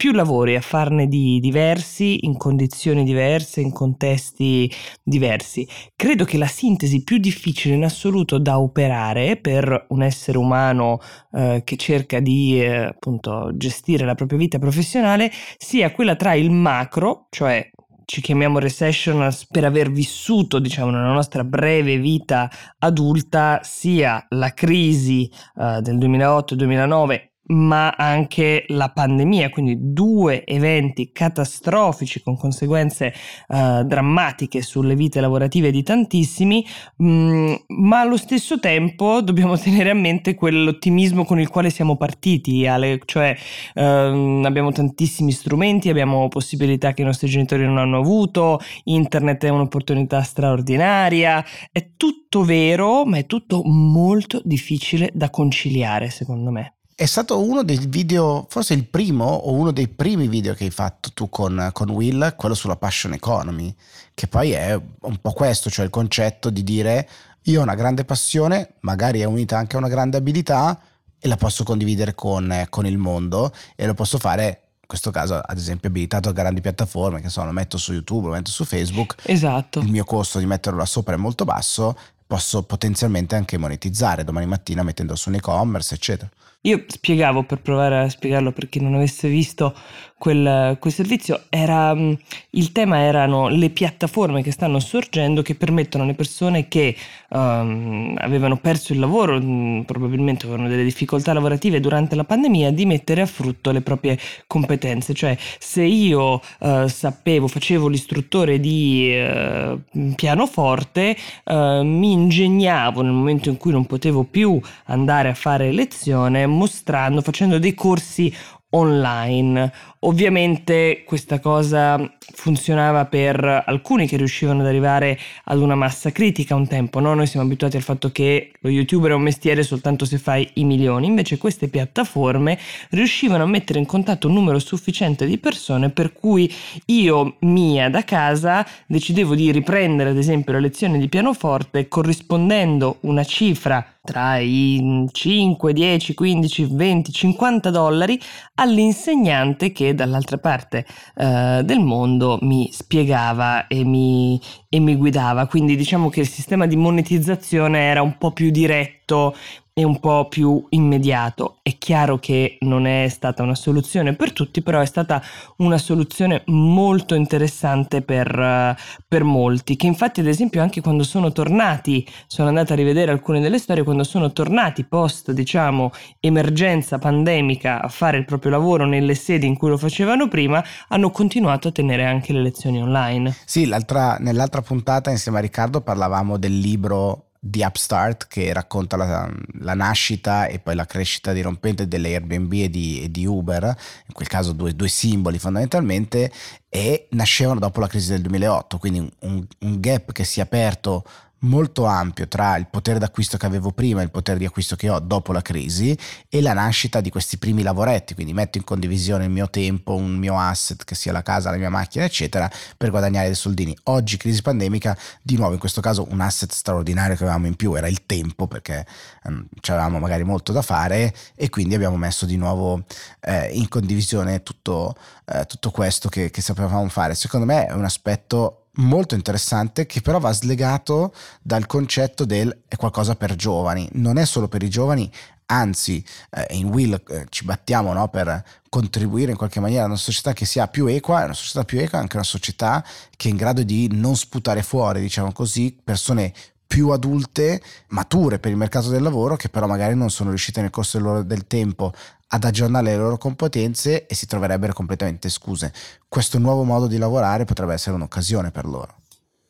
più 0.00 0.12
lavori, 0.12 0.56
a 0.56 0.62
farne 0.62 1.08
di 1.08 1.40
diversi, 1.40 2.24
in 2.24 2.38
condizioni 2.38 3.04
diverse, 3.04 3.60
in 3.60 3.70
contesti 3.70 4.72
diversi. 5.02 5.68
Credo 5.94 6.24
che 6.24 6.38
la 6.38 6.46
sintesi 6.46 7.04
più 7.04 7.18
difficile 7.18 7.74
in 7.74 7.84
assoluto 7.84 8.38
da 8.38 8.58
operare 8.58 9.36
per 9.36 9.88
un 9.90 10.00
essere 10.02 10.38
umano 10.38 11.00
eh, 11.32 11.60
che 11.64 11.76
cerca 11.76 12.18
di 12.18 12.62
eh, 12.62 12.76
appunto 12.76 13.50
gestire 13.52 14.06
la 14.06 14.14
propria 14.14 14.38
vita 14.38 14.58
professionale 14.58 15.30
sia 15.58 15.90
quella 15.90 16.16
tra 16.16 16.32
il 16.32 16.50
macro, 16.50 17.26
cioè 17.28 17.68
ci 18.06 18.22
chiamiamo 18.22 18.58
recessionals 18.58 19.46
per 19.48 19.66
aver 19.66 19.90
vissuto, 19.90 20.60
diciamo, 20.60 20.90
nella 20.90 21.12
nostra 21.12 21.44
breve 21.44 21.98
vita 21.98 22.50
adulta 22.78 23.60
sia 23.62 24.24
la 24.30 24.54
crisi 24.54 25.30
uh, 25.56 25.82
del 25.82 25.98
2008-2009 25.98 27.29
ma 27.50 27.90
anche 27.96 28.64
la 28.68 28.90
pandemia, 28.90 29.50
quindi 29.50 29.76
due 29.78 30.44
eventi 30.44 31.10
catastrofici 31.12 32.22
con 32.22 32.36
conseguenze 32.36 33.12
uh, 33.48 33.82
drammatiche 33.82 34.62
sulle 34.62 34.94
vite 34.94 35.20
lavorative 35.20 35.70
di 35.70 35.82
tantissimi, 35.82 36.64
mh, 36.96 37.08
mm, 37.08 37.54
ma 37.68 38.00
allo 38.00 38.16
stesso 38.16 38.58
tempo 38.58 39.20
dobbiamo 39.20 39.56
tenere 39.58 39.90
a 39.90 39.94
mente 39.94 40.34
quell'ottimismo 40.34 41.24
con 41.24 41.40
il 41.40 41.48
quale 41.48 41.70
siamo 41.70 41.96
partiti, 41.96 42.66
Ale, 42.66 43.00
cioè 43.04 43.36
uh, 43.74 43.80
abbiamo 43.80 44.70
tantissimi 44.72 45.32
strumenti, 45.32 45.88
abbiamo 45.88 46.28
possibilità 46.28 46.92
che 46.92 47.02
i 47.02 47.04
nostri 47.04 47.28
genitori 47.28 47.64
non 47.64 47.78
hanno 47.78 47.98
avuto, 47.98 48.60
internet 48.84 49.44
è 49.44 49.48
un'opportunità 49.48 50.22
straordinaria, 50.22 51.44
è 51.72 51.90
tutto 51.96 52.44
vero, 52.44 53.04
ma 53.04 53.18
è 53.18 53.26
tutto 53.26 53.62
molto 53.64 54.40
difficile 54.44 55.10
da 55.12 55.30
conciliare, 55.30 56.10
secondo 56.10 56.50
me 56.50 56.74
è 57.00 57.06
stato 57.06 57.42
uno 57.42 57.62
dei 57.62 57.78
video, 57.88 58.44
forse 58.50 58.74
il 58.74 58.84
primo 58.84 59.24
o 59.24 59.54
uno 59.54 59.70
dei 59.70 59.88
primi 59.88 60.28
video 60.28 60.52
che 60.52 60.64
hai 60.64 60.70
fatto 60.70 61.08
tu 61.14 61.30
con, 61.30 61.70
con, 61.72 61.88
Will, 61.88 62.36
quello 62.36 62.54
sulla 62.54 62.76
passion 62.76 63.14
economy, 63.14 63.74
che 64.12 64.26
poi 64.26 64.50
è 64.50 64.78
un 65.00 65.16
po' 65.16 65.32
questo, 65.32 65.70
cioè 65.70 65.86
il 65.86 65.90
concetto 65.90 66.50
di 66.50 66.62
dire 66.62 67.08
io 67.44 67.60
ho 67.60 67.62
una 67.62 67.74
grande 67.74 68.04
passione, 68.04 68.74
magari 68.80 69.20
è 69.20 69.24
unita 69.24 69.56
anche 69.56 69.76
a 69.76 69.78
una 69.78 69.88
grande 69.88 70.18
abilità 70.18 70.78
e 71.18 71.26
la 71.26 71.38
posso 71.38 71.64
condividere 71.64 72.14
con, 72.14 72.66
con 72.68 72.84
il 72.84 72.98
mondo 72.98 73.50
e 73.76 73.86
lo 73.86 73.94
posso 73.94 74.18
fare 74.18 74.64
in 74.78 74.86
questo 74.86 75.10
caso 75.10 75.36
ad 75.36 75.56
esempio 75.56 75.88
abilitato 75.88 76.28
a 76.28 76.32
grandi 76.32 76.60
piattaforme 76.60 77.22
che 77.22 77.30
so, 77.30 77.42
lo 77.42 77.52
metto 77.52 77.78
su 77.78 77.94
YouTube, 77.94 78.26
lo 78.26 78.34
metto 78.34 78.50
su 78.50 78.66
Facebook. 78.66 79.14
Esatto. 79.22 79.80
Il 79.80 79.88
mio 79.88 80.04
costo 80.04 80.38
di 80.38 80.44
metterlo 80.44 80.80
là 80.80 80.84
sopra 80.84 81.14
è 81.14 81.18
molto 81.18 81.46
basso, 81.46 81.96
posso 82.26 82.62
potenzialmente 82.64 83.36
anche 83.36 83.56
monetizzare 83.56 84.22
domani 84.22 84.44
mattina 84.44 84.82
mettendo 84.82 85.16
su 85.16 85.30
un 85.30 85.36
e-commerce, 85.36 85.94
eccetera. 85.94 86.30
Io 86.62 86.84
spiegavo 86.86 87.44
per 87.44 87.62
provare 87.62 88.00
a 88.00 88.08
spiegarlo 88.10 88.52
per 88.52 88.68
chi 88.68 88.80
non 88.80 88.94
avesse 88.94 89.28
visto 89.28 89.74
quel, 90.20 90.76
quel 90.78 90.92
servizio, 90.92 91.44
era, 91.48 91.94
mm, 91.94 92.12
il 92.50 92.72
tema 92.72 92.98
erano 92.98 93.48
le 93.48 93.70
piattaforme 93.70 94.42
che 94.42 94.50
stanno 94.50 94.78
sorgendo 94.78 95.40
che 95.40 95.54
permettono 95.54 96.04
alle 96.04 96.12
persone 96.12 96.68
che 96.68 96.94
um, 97.30 98.14
avevano 98.18 98.58
perso 98.58 98.92
il 98.92 98.98
lavoro, 98.98 99.40
mm, 99.40 99.80
probabilmente 99.80 100.44
avevano 100.44 100.68
delle 100.68 100.84
difficoltà 100.84 101.32
lavorative 101.32 101.80
durante 101.80 102.16
la 102.16 102.24
pandemia, 102.24 102.70
di 102.70 102.84
mettere 102.84 103.22
a 103.22 103.26
frutto 103.26 103.70
le 103.70 103.80
proprie 103.80 104.18
competenze. 104.46 105.14
Cioè 105.14 105.34
se 105.58 105.84
io 105.84 106.42
uh, 106.58 106.86
sapevo, 106.86 107.48
facevo 107.48 107.88
l'istruttore 107.88 108.60
di 108.60 109.14
uh, 109.16 109.80
pianoforte, 110.16 111.16
uh, 111.44 111.82
mi 111.82 112.12
ingegnavo 112.12 113.00
nel 113.00 113.12
momento 113.12 113.48
in 113.48 113.56
cui 113.56 113.72
non 113.72 113.86
potevo 113.86 114.24
più 114.24 114.60
andare 114.84 115.30
a 115.30 115.34
fare 115.34 115.72
lezione 115.72 116.44
mostrando, 116.44 117.22
facendo 117.22 117.58
dei 117.58 117.72
corsi 117.72 118.30
online. 118.70 119.72
Ovviamente 120.00 121.02
questa 121.04 121.40
cosa 121.40 122.00
funzionava 122.32 123.04
per 123.06 123.64
alcuni 123.66 124.06
che 124.06 124.16
riuscivano 124.16 124.60
ad 124.60 124.66
arrivare 124.66 125.18
ad 125.44 125.58
una 125.58 125.74
massa 125.74 126.10
critica 126.10 126.54
un 126.54 126.66
tempo, 126.66 127.00
no? 127.00 127.14
Noi 127.14 127.26
siamo 127.26 127.44
abituati 127.44 127.76
al 127.76 127.82
fatto 127.82 128.10
che 128.10 128.52
lo 128.60 128.70
youtuber 128.70 129.10
è 129.10 129.14
un 129.14 129.22
mestiere 129.22 129.62
soltanto 129.62 130.04
se 130.04 130.18
fai 130.18 130.48
i 130.54 130.64
milioni, 130.64 131.06
invece 131.06 131.38
queste 131.38 131.68
piattaforme 131.68 132.58
riuscivano 132.90 133.42
a 133.42 133.46
mettere 133.46 133.78
in 133.78 133.86
contatto 133.86 134.28
un 134.28 134.34
numero 134.34 134.58
sufficiente 134.58 135.26
di 135.26 135.38
persone 135.38 135.90
per 135.90 136.12
cui 136.12 136.52
io, 136.86 137.36
mia, 137.40 137.90
da 137.90 138.04
casa, 138.04 138.66
decidevo 138.86 139.34
di 139.34 139.50
riprendere 139.50 140.10
ad 140.10 140.16
esempio 140.16 140.52
le 140.52 140.60
lezioni 140.60 140.98
di 140.98 141.08
pianoforte 141.08 141.88
corrispondendo 141.88 142.98
una 143.00 143.24
cifra 143.24 143.84
tra 144.02 144.38
i 144.38 145.06
5, 145.10 145.72
10, 145.72 146.14
15, 146.14 146.68
20, 146.70 147.12
50 147.12 147.70
dollari 147.70 148.18
all'insegnante 148.54 149.72
che 149.72 149.94
dall'altra 149.94 150.38
parte 150.38 150.86
eh, 151.16 151.62
del 151.64 151.80
mondo 151.80 152.38
mi 152.42 152.70
spiegava 152.72 153.66
e 153.66 153.84
mi, 153.84 154.40
e 154.68 154.80
mi 154.80 154.96
guidava. 154.96 155.46
Quindi 155.46 155.76
diciamo 155.76 156.08
che 156.08 156.20
il 156.20 156.28
sistema 156.28 156.66
di 156.66 156.76
monetizzazione 156.76 157.80
era 157.80 158.02
un 158.02 158.16
po' 158.16 158.32
più 158.32 158.50
diretto 158.50 159.34
è 159.72 159.82
un 159.82 159.98
po' 160.00 160.28
più 160.28 160.64
immediato. 160.70 161.58
È 161.62 161.76
chiaro 161.78 162.18
che 162.18 162.58
non 162.60 162.86
è 162.86 163.08
stata 163.08 163.42
una 163.42 163.54
soluzione 163.54 164.14
per 164.14 164.32
tutti, 164.32 164.62
però 164.62 164.80
è 164.80 164.86
stata 164.86 165.22
una 165.58 165.78
soluzione 165.78 166.42
molto 166.46 167.14
interessante 167.14 168.02
per, 168.02 168.76
per 169.06 169.24
molti, 169.24 169.76
che 169.76 169.86
infatti 169.86 170.20
ad 170.20 170.26
esempio 170.26 170.62
anche 170.62 170.80
quando 170.80 171.02
sono 171.02 171.32
tornati, 171.32 172.06
sono 172.26 172.48
andata 172.48 172.72
a 172.72 172.76
rivedere 172.76 173.10
alcune 173.10 173.40
delle 173.40 173.58
storie, 173.58 173.84
quando 173.84 174.04
sono 174.04 174.32
tornati 174.32 174.84
post, 174.84 175.32
diciamo, 175.32 175.92
emergenza 176.20 176.98
pandemica 176.98 177.82
a 177.82 177.88
fare 177.88 178.18
il 178.18 178.24
proprio 178.24 178.50
lavoro 178.50 178.86
nelle 178.86 179.14
sedi 179.14 179.46
in 179.46 179.56
cui 179.56 179.68
lo 179.68 179.76
facevano 179.76 180.28
prima, 180.28 180.62
hanno 180.88 181.10
continuato 181.10 181.68
a 181.68 181.72
tenere 181.72 182.04
anche 182.04 182.32
le 182.32 182.42
lezioni 182.42 182.82
online. 182.82 183.34
Sì, 183.44 183.66
nell'altra 183.66 184.62
puntata 184.62 185.10
insieme 185.10 185.38
a 185.38 185.40
Riccardo 185.40 185.80
parlavamo 185.80 186.36
del 186.36 186.58
libro 186.58 187.29
di 187.42 187.62
Upstart 187.62 188.26
che 188.28 188.52
racconta 188.52 188.98
la, 188.98 189.32
la, 189.60 189.72
nascita 189.72 190.46
e 190.46 190.58
poi 190.58 190.74
la 190.74 190.84
crescita 190.84 191.32
dirompente 191.32 191.88
delle 191.88 192.10
Airbnb 192.10 192.52
e 192.52 192.68
di, 192.68 193.02
e 193.02 193.10
di 193.10 193.24
Uber, 193.24 193.64
in 193.64 194.12
quel 194.12 194.28
caso 194.28 194.52
due, 194.52 194.74
due, 194.74 194.88
simboli 194.88 195.38
fondamentalmente, 195.38 196.30
e 196.68 197.08
nascevano 197.12 197.58
dopo 197.58 197.80
la 197.80 197.86
crisi 197.86 198.10
del 198.10 198.20
2008, 198.20 198.78
quindi 198.78 199.10
un, 199.20 199.46
un 199.60 199.80
gap 199.80 200.12
che 200.12 200.24
si 200.24 200.40
è 200.40 200.42
aperto 200.42 201.02
molto 201.40 201.84
ampio 201.84 202.28
tra 202.28 202.56
il 202.56 202.66
potere 202.68 202.98
d'acquisto 202.98 203.36
che 203.36 203.46
avevo 203.46 203.70
prima 203.70 204.00
e 204.00 204.04
il 204.04 204.10
potere 204.10 204.38
di 204.38 204.44
acquisto 204.44 204.76
che 204.76 204.90
ho 204.90 204.98
dopo 204.98 205.32
la 205.32 205.42
crisi 205.42 205.96
e 206.28 206.40
la 206.40 206.52
nascita 206.52 207.00
di 207.00 207.10
questi 207.10 207.38
primi 207.38 207.62
lavoretti, 207.62 208.14
quindi 208.14 208.32
metto 208.32 208.58
in 208.58 208.64
condivisione 208.64 209.24
il 209.24 209.30
mio 209.30 209.48
tempo, 209.48 209.94
un 209.94 210.16
mio 210.16 210.38
asset 210.38 210.84
che 210.84 210.94
sia 210.94 211.12
la 211.12 211.22
casa, 211.22 211.50
la 211.50 211.56
mia 211.56 211.70
macchina 211.70 212.04
eccetera 212.04 212.50
per 212.76 212.90
guadagnare 212.90 213.26
dei 213.26 213.34
soldini. 213.34 213.76
Oggi 213.84 214.16
crisi 214.16 214.42
pandemica, 214.42 214.96
di 215.22 215.36
nuovo 215.36 215.52
in 215.54 215.58
questo 215.58 215.80
caso 215.80 216.06
un 216.10 216.20
asset 216.20 216.52
straordinario 216.52 217.16
che 217.16 217.22
avevamo 217.22 217.46
in 217.46 217.56
più 217.56 217.74
era 217.74 217.88
il 217.88 218.04
tempo 218.06 218.46
perché 218.46 218.86
um, 219.24 219.46
avevamo 219.68 219.98
magari 219.98 220.24
molto 220.24 220.52
da 220.52 220.62
fare 220.62 221.14
e 221.34 221.48
quindi 221.48 221.74
abbiamo 221.74 221.96
messo 221.96 222.26
di 222.26 222.36
nuovo 222.36 222.84
eh, 223.20 223.48
in 223.52 223.68
condivisione 223.68 224.42
tutto, 224.42 224.94
eh, 225.26 225.46
tutto 225.46 225.70
questo 225.70 226.08
che, 226.08 226.30
che 226.30 226.40
sapevamo 226.42 226.88
fare. 226.88 227.14
Secondo 227.14 227.46
me 227.46 227.66
è 227.66 227.72
un 227.72 227.84
aspetto 227.84 228.59
molto 228.74 229.14
interessante 229.14 229.86
che 229.86 230.00
però 230.00 230.18
va 230.18 230.32
slegato 230.32 231.12
dal 231.42 231.66
concetto 231.66 232.24
del 232.24 232.62
è 232.68 232.76
qualcosa 232.76 233.16
per 233.16 233.34
giovani, 233.34 233.88
non 233.92 234.16
è 234.16 234.24
solo 234.24 234.48
per 234.48 234.62
i 234.62 234.70
giovani, 234.70 235.10
anzi 235.46 236.04
eh, 236.30 236.46
in 236.56 236.68
Will 236.68 237.00
eh, 237.08 237.26
ci 237.28 237.44
battiamo 237.44 237.92
no, 237.92 238.08
per 238.08 238.42
contribuire 238.68 239.32
in 239.32 239.36
qualche 239.36 239.60
maniera 239.60 239.84
a 239.84 239.86
una 239.86 239.96
società 239.96 240.32
che 240.32 240.44
sia 240.44 240.68
più 240.68 240.86
equa, 240.86 241.24
una 241.24 241.34
società 241.34 241.64
più 241.64 241.80
equa 241.80 241.98
è 241.98 242.00
anche 242.02 242.16
una 242.16 242.24
società 242.24 242.84
che 243.16 243.28
è 243.28 243.30
in 243.30 243.36
grado 243.36 243.62
di 243.62 243.88
non 243.92 244.16
sputare 244.16 244.62
fuori, 244.62 245.00
diciamo 245.00 245.32
così, 245.32 245.76
persone 245.82 246.32
più 246.66 246.90
adulte, 246.90 247.60
mature 247.88 248.38
per 248.38 248.52
il 248.52 248.56
mercato 248.56 248.90
del 248.90 249.02
lavoro, 249.02 249.34
che 249.34 249.48
però 249.48 249.66
magari 249.66 249.96
non 249.96 250.08
sono 250.08 250.28
riuscite 250.28 250.60
nel 250.60 250.70
corso 250.70 250.98
del, 250.98 251.06
loro, 251.06 251.22
del 251.24 251.48
tempo 251.48 251.92
ad 252.32 252.44
aggiornare 252.44 252.86
le 252.86 252.96
loro 252.96 253.18
competenze 253.18 254.06
e 254.06 254.14
si 254.14 254.26
troverebbero 254.26 254.72
completamente 254.72 255.28
scuse. 255.28 255.72
Questo 256.08 256.38
nuovo 256.38 256.62
modo 256.62 256.86
di 256.86 256.96
lavorare 256.96 257.44
potrebbe 257.44 257.72
essere 257.72 257.96
un'occasione 257.96 258.50
per 258.50 258.66
loro. 258.66 258.94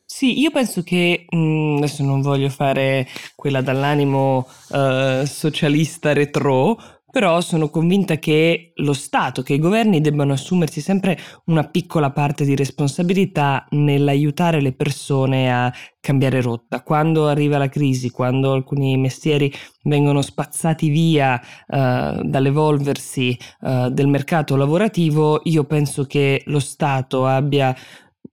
Sì, 0.05 0.39
io 0.39 0.51
penso 0.51 0.83
che 0.83 1.25
mh, 1.29 1.77
adesso 1.77 2.03
non 2.03 2.21
voglio 2.21 2.49
fare 2.49 3.07
quella 3.33 3.61
dall'animo 3.61 4.47
uh, 4.69 5.25
socialista 5.25 6.11
retro, 6.11 6.77
però 7.11 7.41
sono 7.41 7.69
convinta 7.69 8.15
che 8.15 8.71
lo 8.75 8.93
Stato, 8.93 9.41
che 9.41 9.53
i 9.53 9.59
governi 9.59 10.01
debbano 10.01 10.33
assumersi 10.33 10.81
sempre 10.81 11.19
una 11.45 11.65
piccola 11.65 12.11
parte 12.11 12.45
di 12.45 12.55
responsabilità 12.55 13.65
nell'aiutare 13.71 14.61
le 14.61 14.71
persone 14.71 15.53
a 15.53 15.71
cambiare 15.99 16.41
rotta. 16.41 16.81
Quando 16.81 17.27
arriva 17.27 17.57
la 17.57 17.69
crisi, 17.69 18.09
quando 18.09 18.53
alcuni 18.53 18.97
mestieri 18.97 19.53
vengono 19.83 20.21
spazzati 20.21 20.89
via 20.89 21.39
uh, 21.39 22.23
dall'evolversi 22.23 23.37
uh, 23.61 23.89
del 23.89 24.07
mercato 24.07 24.55
lavorativo, 24.55 25.41
io 25.43 25.65
penso 25.65 26.05
che 26.05 26.41
lo 26.45 26.59
Stato 26.59 27.25
abbia 27.27 27.75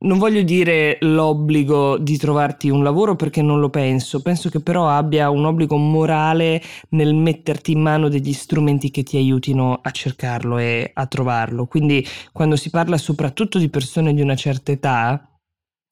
non 0.00 0.19
voglio 0.19 0.43
dire 0.43 0.99
l'obbligo 1.00 1.99
di 1.99 2.17
trovarti 2.17 2.71
un 2.71 2.85
lavoro 2.85 3.17
perché 3.17 3.43
non 3.43 3.59
lo 3.59 3.69
penso, 3.69 4.23
penso 4.23 4.49
che 4.49 4.61
però 4.61 4.88
abbia 4.88 5.31
un 5.31 5.45
obbligo 5.45 5.76
morale 5.76 6.62
nel 6.90 7.14
metterti 7.14 7.73
in 7.73 7.81
mano 7.81 8.09
degli 8.09 8.33
strumenti 8.33 8.90
che 8.90 9.02
ti 9.02 9.17
aiutino 9.17 9.81
a 9.83 9.90
cercarlo 9.90 10.59
e 10.59 10.93
a 10.95 11.07
trovarlo. 11.07 11.67
Quindi 11.67 12.07
quando 12.33 12.55
si 12.55 12.71
parla 12.71 12.97
soprattutto 12.97 13.59
di 13.59 13.69
persone 13.69 14.14
di 14.14 14.21
una 14.21 14.37
certa 14.37 14.71
età, 14.71 15.28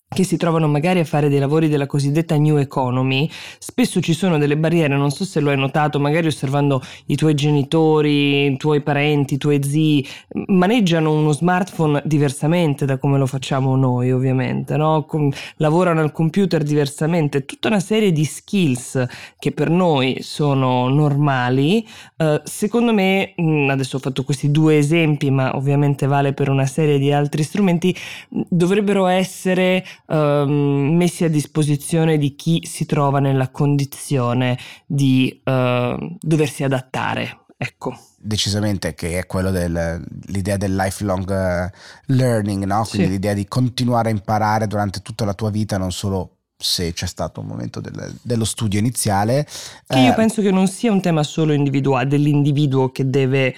che 0.09 0.23
si 0.23 0.37
trovano 0.37 0.69
magari 0.69 1.01
a 1.01 1.05
fare 1.05 1.29
dei 1.29 1.41
lavori 1.41 1.69
della 1.69 1.87
cosiddetta 1.87 2.37
new 2.37 2.59
economy, 2.59 3.29
spesso 3.59 4.01
ci 4.01 4.13
sono 4.13 4.39
delle 4.39 4.57
barriere, 4.57 4.97
non 4.97 5.11
so 5.11 5.25
se 5.25 5.41
lo 5.41 5.51
hai 5.51 5.57
notato, 5.57 5.99
magari 5.99 6.29
osservando 6.29 6.81
i 7.07 7.17
tuoi 7.17 7.35
genitori, 7.35 8.47
i 8.47 8.57
tuoi 8.57 8.83
parenti, 8.83 9.35
i 9.35 9.37
tuoi 9.37 9.63
zii, 9.63 10.07
maneggiano 10.47 11.13
uno 11.13 11.33
smartphone 11.33 12.03
diversamente 12.05 12.87
da 12.87 12.99
come 12.99 13.19
lo 13.19 13.27
facciamo 13.27 13.75
noi, 13.75 14.13
ovviamente, 14.13 14.77
no? 14.77 15.05
Com- 15.05 15.31
lavorano 15.57 16.01
al 16.01 16.13
computer 16.13 16.63
diversamente, 16.63 17.45
tutta 17.45 17.67
una 17.67 17.81
serie 17.81 18.13
di 18.13 18.25
skills 18.25 19.05
che 19.41 19.51
per 19.51 19.71
noi 19.71 20.19
sono 20.21 20.89
normali. 20.89 21.87
Uh, 22.17 22.41
secondo 22.45 22.93
me, 22.93 23.35
mm, 23.41 23.71
adesso 23.71 23.97
ho 23.97 24.01
fatto 24.01 24.23
questi 24.23 24.53
due 24.53 24.79
esempi, 24.79 25.31
ma 25.31 25.57
ovviamente 25.57 26.07
vale 26.07 26.33
per 26.33 26.49
una 26.49 26.67
serie 26.67 26.99
di 27.01 27.13
altri 27.13 27.43
strumenti, 27.43 27.95
dovrebbero 28.29 29.07
essere 29.07 29.85
Ehm, 30.09 30.95
messi 30.97 31.25
a 31.25 31.29
disposizione 31.29 32.19
di 32.19 32.35
chi 32.35 32.63
si 32.65 32.87
trova 32.87 33.19
nella 33.19 33.51
condizione 33.51 34.59
di 34.87 35.41
uh, 35.45 36.17
doversi 36.21 36.63
adattare. 36.63 37.45
Ecco. 37.57 37.99
Decisamente 38.19 38.95
che 38.95 39.19
è 39.19 39.27
quello 39.27 39.51
dell'idea 39.51 40.57
del 40.57 40.75
lifelong 40.75 41.29
uh, 41.29 42.13
learning, 42.13 42.65
no? 42.65 42.85
quindi 42.89 43.07
sì. 43.07 43.13
l'idea 43.13 43.35
di 43.35 43.47
continuare 43.47 44.09
a 44.09 44.13
imparare 44.13 44.67
durante 44.67 45.01
tutta 45.01 45.25
la 45.25 45.35
tua 45.35 45.51
vita, 45.51 45.79
non 45.79 45.93
solo 45.93 46.33
se 46.59 46.93
c'è 46.93 47.07
stato 47.07 47.41
un 47.41 47.47
momento 47.47 47.81
del, 47.81 48.15
dello 48.23 48.45
studio 48.45 48.79
iniziale. 48.79 49.47
Che 49.87 49.99
io 49.99 50.13
eh, 50.13 50.15
penso 50.15 50.43
che 50.43 50.51
non 50.51 50.69
sia 50.69 50.93
un 50.93 51.01
tema 51.01 51.23
solo 51.23 51.53
individuale, 51.53 52.09
dell'individuo 52.09 52.91
che 52.91 53.09
deve 53.09 53.55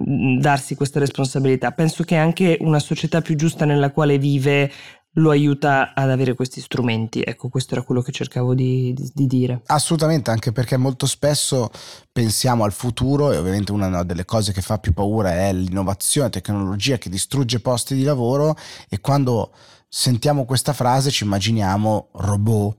mm, 0.00 0.38
darsi 0.38 0.74
questa 0.74 0.98
responsabilità. 0.98 1.72
Penso 1.72 2.04
che 2.04 2.16
anche 2.16 2.56
una 2.60 2.78
società 2.78 3.20
più 3.20 3.36
giusta 3.36 3.64
nella 3.64 3.90
quale 3.90 4.18
vive 4.18 4.70
lo 5.14 5.30
aiuta 5.30 5.92
ad 5.94 6.10
avere 6.10 6.34
questi 6.34 6.60
strumenti. 6.60 7.22
Ecco, 7.22 7.48
questo 7.48 7.74
era 7.74 7.82
quello 7.82 8.00
che 8.02 8.12
cercavo 8.12 8.54
di, 8.54 8.92
di, 8.94 9.10
di, 9.12 9.26
dire. 9.26 9.62
Assolutamente, 9.66 10.30
anche 10.30 10.52
perché 10.52 10.76
molto 10.76 11.06
spesso 11.06 11.70
pensiamo 12.12 12.64
al 12.64 12.72
futuro 12.72 13.32
e 13.32 13.36
ovviamente 13.36 13.72
una 13.72 14.02
delle 14.04 14.24
cose 14.24 14.52
che 14.52 14.62
fa 14.62 14.78
più 14.78 14.92
paura 14.92 15.32
è 15.32 15.52
l'innovazione, 15.52 16.30
tecnologia 16.30 16.98
che 16.98 17.10
distrugge 17.10 17.60
posti 17.60 17.94
di 17.94 18.02
lavoro 18.02 18.56
e 18.88 19.00
quando 19.00 19.52
sentiamo 19.88 20.44
questa 20.44 20.72
frase 20.72 21.10
ci 21.10 21.24
immaginiamo 21.24 22.08
robot 22.12 22.78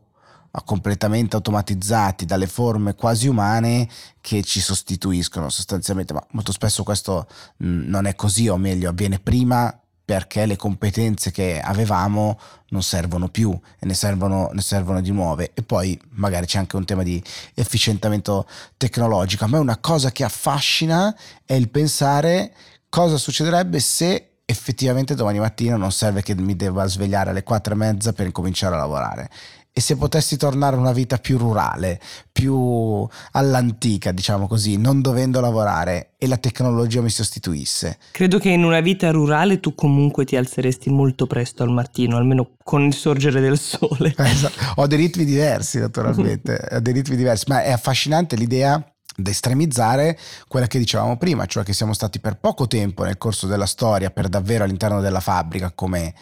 completamente 0.65 1.37
automatizzati 1.37 2.25
dalle 2.25 2.47
forme 2.47 2.93
quasi 2.93 3.27
umane 3.27 3.87
che 4.19 4.43
ci 4.43 4.59
sostituiscono 4.59 5.49
sostanzialmente, 5.49 6.13
ma 6.13 6.25
molto 6.31 6.51
spesso 6.51 6.83
questo 6.83 7.27
non 7.57 8.05
è 8.05 8.15
così, 8.15 8.49
o 8.49 8.57
meglio, 8.57 8.89
avviene 8.89 9.19
prima 9.19 9.80
perché 10.11 10.45
le 10.45 10.57
competenze 10.57 11.31
che 11.31 11.61
avevamo 11.61 12.37
non 12.71 12.83
servono 12.83 13.29
più 13.29 13.57
e 13.79 13.85
ne 13.85 13.93
servono, 13.93 14.49
ne 14.51 14.59
servono 14.59 14.99
di 14.99 15.09
nuove. 15.09 15.51
E 15.53 15.61
poi 15.61 15.97
magari 16.15 16.45
c'è 16.47 16.57
anche 16.57 16.75
un 16.75 16.83
tema 16.83 17.01
di 17.01 17.23
efficientamento 17.53 18.45
tecnologico. 18.75 19.45
A 19.45 19.47
me 19.47 19.57
una 19.57 19.77
cosa 19.77 20.11
che 20.11 20.25
affascina 20.25 21.15
è 21.45 21.53
il 21.53 21.69
pensare 21.69 22.53
cosa 22.89 23.15
succederebbe 23.15 23.79
se 23.79 24.31
effettivamente 24.43 25.15
domani 25.15 25.39
mattina 25.39 25.77
non 25.77 25.93
serve 25.93 26.23
che 26.23 26.35
mi 26.35 26.57
debba 26.57 26.85
svegliare 26.87 27.29
alle 27.29 27.43
quattro 27.43 27.73
e 27.73 27.77
mezza 27.77 28.11
per 28.11 28.25
incominciare 28.25 28.75
a 28.75 28.79
lavorare 28.79 29.29
e 29.73 29.79
se 29.79 29.95
potessi 29.95 30.35
tornare 30.35 30.75
a 30.75 30.79
una 30.79 30.91
vita 30.91 31.17
più 31.17 31.37
rurale, 31.37 31.99
più 32.31 33.07
all'antica, 33.31 34.11
diciamo 34.11 34.47
così, 34.47 34.77
non 34.77 35.01
dovendo 35.01 35.39
lavorare 35.39 36.11
e 36.17 36.27
la 36.27 36.37
tecnologia 36.37 37.01
mi 37.01 37.09
sostituisse. 37.09 37.97
Credo 38.11 38.37
che 38.37 38.49
in 38.49 38.63
una 38.65 38.81
vita 38.81 39.09
rurale 39.11 39.61
tu 39.61 39.73
comunque 39.73 40.25
ti 40.25 40.35
alzeresti 40.35 40.89
molto 40.89 41.25
presto 41.25 41.63
al 41.63 41.69
mattino, 41.69 42.17
almeno 42.17 42.55
con 42.63 42.81
il 42.81 42.93
sorgere 42.93 43.39
del 43.39 43.57
sole. 43.57 44.13
Esatto. 44.31 44.81
Ho 44.81 44.87
dei 44.87 44.97
ritmi 44.97 45.25
diversi, 45.25 45.79
naturalmente, 45.79 46.59
ho 46.71 46.79
dei 46.79 46.93
ritmi 46.93 47.15
diversi, 47.15 47.45
ma 47.47 47.63
è 47.63 47.71
affascinante 47.71 48.35
l'idea 48.35 48.83
da 49.15 49.29
estremizzare 49.29 50.17
quella 50.47 50.67
che 50.67 50.79
dicevamo 50.79 51.17
prima, 51.17 51.45
cioè 51.45 51.63
che 51.63 51.73
siamo 51.73 51.93
stati 51.93 52.19
per 52.19 52.37
poco 52.37 52.67
tempo 52.67 53.03
nel 53.03 53.17
corso 53.17 53.47
della 53.47 53.65
storia 53.65 54.09
per 54.09 54.29
davvero 54.29 54.63
all'interno 54.63 55.01
della 55.01 55.19
fabbrica 55.19 55.71
come 55.71 56.13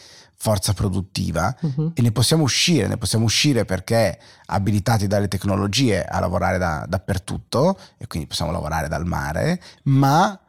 forza 0.42 0.74
produttiva 0.74 1.54
uh-huh. 1.60 1.92
e 1.94 2.02
ne 2.02 2.14
possiamo 2.14 2.44
uscire, 2.44 2.88
ne 2.88 2.98
possiamo 2.98 3.26
uscire 3.26 3.66
perché 3.66 4.18
abilitati 4.46 5.06
dalle 5.06 5.28
tecnologie 5.28 6.06
a 6.06 6.20
lavorare 6.20 6.58
da, 6.58 6.86
dappertutto 6.88 7.78
e 7.98 8.08
quindi 8.08 8.28
possiamo 8.28 8.52
lavorare 8.52 8.88
dal 8.88 9.06
mare, 9.06 9.62
ma 9.84 10.40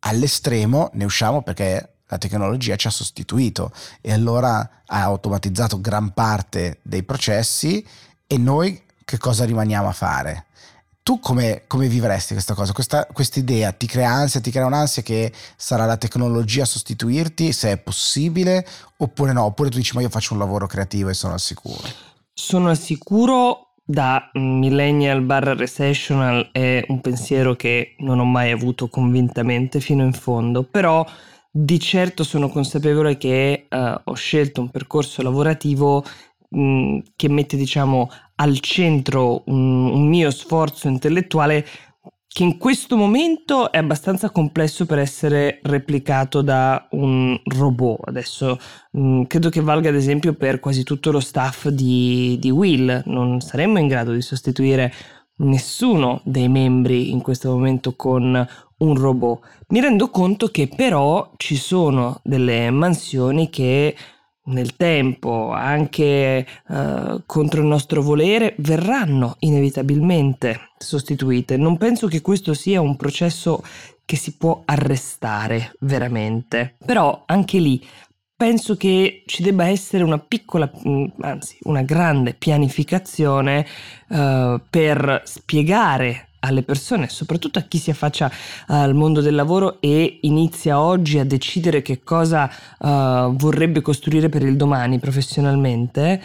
all'estremo 0.00 0.90
ne 0.92 1.04
usciamo 1.04 1.42
perché 1.42 1.94
la 2.06 2.18
tecnologia 2.18 2.76
ci 2.76 2.86
ha 2.86 2.90
sostituito 2.90 3.72
e 4.00 4.12
allora 4.12 4.82
ha 4.86 5.02
automatizzato 5.02 5.80
gran 5.80 6.14
parte 6.14 6.78
dei 6.82 7.02
processi 7.02 7.84
e 8.24 8.38
noi 8.38 8.80
che 9.04 9.18
cosa 9.18 9.44
rimaniamo 9.44 9.88
a 9.88 9.92
fare? 9.92 10.46
Tu 11.08 11.20
come, 11.20 11.62
come, 11.66 11.88
vivresti 11.88 12.34
questa 12.34 12.52
cosa? 12.52 12.74
Questa 12.74 13.38
idea 13.38 13.72
ti 13.72 13.86
crea 13.86 14.10
ansia, 14.10 14.42
ti 14.42 14.50
crea 14.50 14.66
un'ansia 14.66 15.00
che 15.00 15.32
sarà 15.56 15.86
la 15.86 15.96
tecnologia 15.96 16.64
a 16.64 16.66
sostituirti, 16.66 17.50
se 17.50 17.70
è 17.72 17.78
possibile, 17.78 18.66
oppure 18.98 19.32
no? 19.32 19.44
Oppure 19.44 19.70
tu 19.70 19.78
dici 19.78 19.94
ma 19.94 20.02
io 20.02 20.10
faccio 20.10 20.34
un 20.34 20.40
lavoro 20.40 20.66
creativo 20.66 21.08
e 21.08 21.14
sono 21.14 21.32
al 21.32 21.40
sicuro? 21.40 21.80
Sono 22.34 22.68
al 22.68 22.76
sicuro 22.76 23.72
da 23.82 24.28
millennial 24.34 25.22
barra 25.22 25.54
recessional 25.54 26.50
è 26.52 26.84
un 26.88 27.00
pensiero 27.00 27.56
che 27.56 27.94
non 28.00 28.18
ho 28.18 28.26
mai 28.26 28.50
avuto 28.50 28.88
convintamente 28.88 29.80
fino 29.80 30.04
in 30.04 30.12
fondo, 30.12 30.62
però 30.62 31.06
di 31.50 31.80
certo 31.80 32.22
sono 32.22 32.50
consapevole 32.50 33.16
che 33.16 33.66
uh, 33.70 33.98
ho 34.04 34.14
scelto 34.14 34.60
un 34.60 34.68
percorso 34.68 35.22
lavorativo 35.22 36.04
che 36.50 37.28
mette 37.28 37.58
diciamo 37.58 38.10
al 38.40 38.60
centro 38.60 39.42
un, 39.46 39.86
un 39.86 40.08
mio 40.08 40.30
sforzo 40.30 40.88
intellettuale 40.88 41.64
che 42.38 42.42
in 42.42 42.58
questo 42.58 42.96
momento 42.96 43.72
è 43.72 43.78
abbastanza 43.78 44.30
complesso 44.30 44.86
per 44.86 44.98
essere 44.98 45.60
replicato 45.62 46.42
da 46.42 46.86
un 46.92 47.36
robot. 47.44 48.06
Adesso 48.06 48.58
mh, 48.92 49.22
credo 49.22 49.48
che 49.48 49.60
valga 49.60 49.88
ad 49.88 49.96
esempio 49.96 50.34
per 50.34 50.60
quasi 50.60 50.84
tutto 50.84 51.10
lo 51.10 51.20
staff 51.20 51.68
di, 51.68 52.36
di 52.38 52.50
Will. 52.50 53.02
Non 53.06 53.40
saremmo 53.40 53.78
in 53.78 53.88
grado 53.88 54.12
di 54.12 54.22
sostituire 54.22 54.92
nessuno 55.38 56.20
dei 56.24 56.48
membri 56.48 57.10
in 57.10 57.22
questo 57.22 57.50
momento 57.50 57.96
con 57.96 58.46
un 58.78 58.94
robot. 58.94 59.40
Mi 59.68 59.80
rendo 59.80 60.10
conto 60.10 60.48
che 60.48 60.68
però 60.68 61.32
ci 61.38 61.56
sono 61.56 62.20
delle 62.22 62.70
mansioni 62.70 63.48
che 63.48 63.96
nel 64.48 64.76
tempo, 64.76 65.50
anche 65.50 66.46
uh, 66.68 67.22
contro 67.26 67.60
il 67.60 67.66
nostro 67.66 68.02
volere, 68.02 68.54
verranno 68.58 69.36
inevitabilmente 69.40 70.70
sostituite. 70.78 71.56
Non 71.56 71.76
penso 71.76 72.06
che 72.06 72.20
questo 72.20 72.54
sia 72.54 72.80
un 72.80 72.96
processo 72.96 73.62
che 74.04 74.16
si 74.16 74.36
può 74.36 74.62
arrestare 74.64 75.72
veramente, 75.80 76.74
però 76.84 77.24
anche 77.26 77.58
lì 77.58 77.84
penso 78.38 78.76
che 78.76 79.24
ci 79.26 79.42
debba 79.42 79.66
essere 79.66 80.04
una 80.04 80.18
piccola, 80.18 80.70
mm, 80.88 81.06
anzi 81.20 81.58
una 81.62 81.82
grande 81.82 82.34
pianificazione 82.34 83.66
uh, 84.08 84.60
per 84.70 85.22
spiegare 85.24 86.27
alle 86.40 86.62
persone, 86.62 87.08
soprattutto 87.08 87.58
a 87.58 87.62
chi 87.62 87.78
si 87.78 87.90
affaccia 87.90 88.30
al 88.66 88.94
mondo 88.94 89.20
del 89.20 89.34
lavoro 89.34 89.80
e 89.80 90.18
inizia 90.22 90.80
oggi 90.80 91.18
a 91.18 91.24
decidere 91.24 91.82
che 91.82 92.02
cosa 92.02 92.50
uh, 92.78 93.34
vorrebbe 93.34 93.80
costruire 93.80 94.28
per 94.28 94.42
il 94.42 94.56
domani 94.56 94.98
professionalmente, 94.98 96.22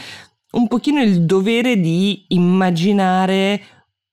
un 0.51 0.67
pochino 0.67 1.01
il 1.01 1.23
dovere 1.23 1.79
di 1.79 2.25
immaginare, 2.29 3.61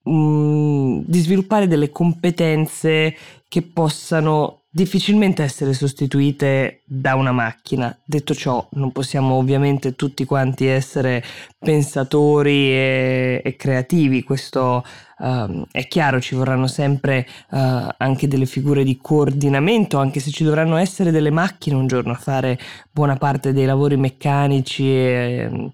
um, 0.05 1.03
di 1.07 1.19
sviluppare 1.19 1.67
delle 1.67 1.91
competenze 1.91 3.15
che 3.47 3.63
possano 3.63 4.61
difficilmente 4.73 5.43
essere 5.43 5.73
sostituite 5.73 6.83
da 6.87 7.17
una 7.17 7.33
macchina. 7.33 7.97
Detto 8.05 8.35
ciò, 8.35 8.67
non 8.73 8.93
possiamo 8.93 9.35
ovviamente 9.35 9.97
tutti 9.97 10.25
quanti 10.25 10.67
essere 10.67 11.23
pensatori 11.59 12.71
e, 12.71 13.43
e 13.45 13.57
creativi, 13.57 14.23
questo 14.23 14.85
uh, 15.21 15.67
è 15.71 15.87
chiaro, 15.87 16.21
ci 16.21 16.35
vorranno 16.35 16.67
sempre 16.67 17.27
uh, 17.51 17.87
anche 17.97 18.27
delle 18.27 18.47
figure 18.47 18.83
di 18.83 18.99
coordinamento, 19.01 19.99
anche 19.99 20.21
se 20.21 20.31
ci 20.31 20.45
dovranno 20.45 20.77
essere 20.77 21.11
delle 21.11 21.31
macchine 21.31 21.77
un 21.77 21.87
giorno 21.87 22.13
a 22.13 22.17
fare 22.17 22.59
buona 22.91 23.17
parte 23.17 23.53
dei 23.53 23.67
lavori 23.67 23.97
meccanici 23.97 24.85
e, 24.85 25.47
uh, 25.47 25.73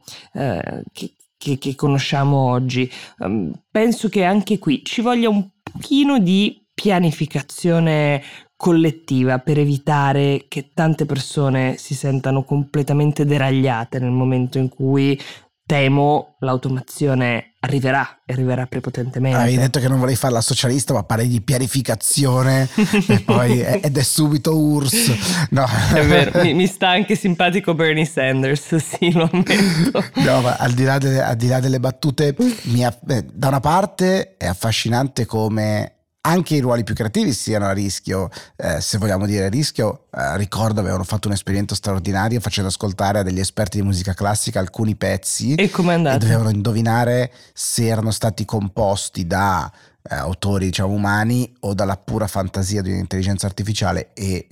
che, 0.92 1.12
che, 1.36 1.58
che, 1.58 1.74
conosciamo 1.74 2.36
oggi. 2.36 2.90
Um, 3.18 3.52
penso 3.70 4.08
che 4.08 4.24
anche 4.24 4.58
qui 4.58 4.82
ci 4.84 5.00
voglia 5.00 5.28
un 5.28 5.48
pochino 5.62 6.18
di 6.18 6.64
pianificazione 6.74 8.22
collettiva 8.56 9.38
per 9.38 9.58
evitare 9.58 10.46
che 10.48 10.70
tante 10.72 11.04
persone 11.04 11.76
si 11.76 11.94
sentano 11.94 12.42
completamente 12.42 13.26
deragliate 13.26 13.98
nel 13.98 14.10
momento 14.10 14.58
in 14.58 14.70
cui 14.70 15.18
temo 15.66 16.36
l'automazione 16.40 17.54
arriverà 17.58 18.20
e 18.24 18.32
arriverà 18.32 18.66
prepotentemente. 18.66 19.36
Avevi 19.36 19.56
detto 19.56 19.80
che 19.80 19.88
non 19.88 19.98
volevi 19.98 20.16
fare 20.16 20.32
la 20.32 20.40
socialista, 20.40 20.94
ma 20.94 21.02
parli 21.02 21.26
di 21.26 21.40
pianificazione 21.40 22.68
e 23.08 23.20
poi 23.20 23.60
ed 23.60 23.96
è 23.96 24.02
subito 24.02 24.56
URSS. 24.56 25.48
No. 25.50 25.66
È 25.92 26.06
vero, 26.06 26.40
mi, 26.42 26.54
mi, 26.54 26.66
sta 26.68 26.90
anche 26.90 27.16
simpatico 27.16 27.74
Bernie 27.74 28.04
Sanders, 28.04 28.76
sì, 28.78 29.12
lo 29.12 29.28
ammetto. 29.30 30.04
No, 30.14 30.40
ma 30.40 30.56
al 30.56 30.72
di 30.72 30.84
là 30.84 30.98
delle, 30.98 31.20
al 31.20 31.36
di 31.36 31.48
là 31.48 31.58
delle 31.58 31.80
battute, 31.80 32.36
mi, 32.62 32.84
eh, 32.84 33.24
da 33.32 33.48
una 33.48 33.60
parte 33.60 34.36
è 34.36 34.46
affascinante 34.46 35.26
come 35.26 35.95
anche 36.26 36.56
i 36.56 36.60
ruoli 36.60 36.82
più 36.82 36.94
creativi 36.94 37.32
siano 37.32 37.66
a 37.66 37.72
rischio, 37.72 38.28
eh, 38.56 38.80
se 38.80 38.98
vogliamo 38.98 39.26
dire 39.26 39.48
rischio, 39.48 40.06
eh, 40.10 40.36
ricordo 40.36 40.80
avevano 40.80 41.04
fatto 41.04 41.28
un 41.28 41.34
esperimento 41.34 41.76
straordinario 41.76 42.40
facendo 42.40 42.68
ascoltare 42.68 43.20
a 43.20 43.22
degli 43.22 43.38
esperti 43.38 43.78
di 43.78 43.84
musica 43.84 44.12
classica 44.12 44.58
alcuni 44.58 44.96
pezzi 44.96 45.54
e, 45.54 45.70
e 46.16 46.18
dovevano 46.18 46.50
indovinare 46.50 47.32
se 47.54 47.86
erano 47.86 48.10
stati 48.10 48.44
composti 48.44 49.26
da 49.26 49.70
eh, 50.02 50.14
autori 50.16 50.66
diciamo 50.66 50.92
umani 50.92 51.54
o 51.60 51.74
dalla 51.74 51.96
pura 51.96 52.26
fantasia 52.26 52.82
di 52.82 52.90
un'intelligenza 52.90 53.46
artificiale 53.46 54.10
e 54.12 54.48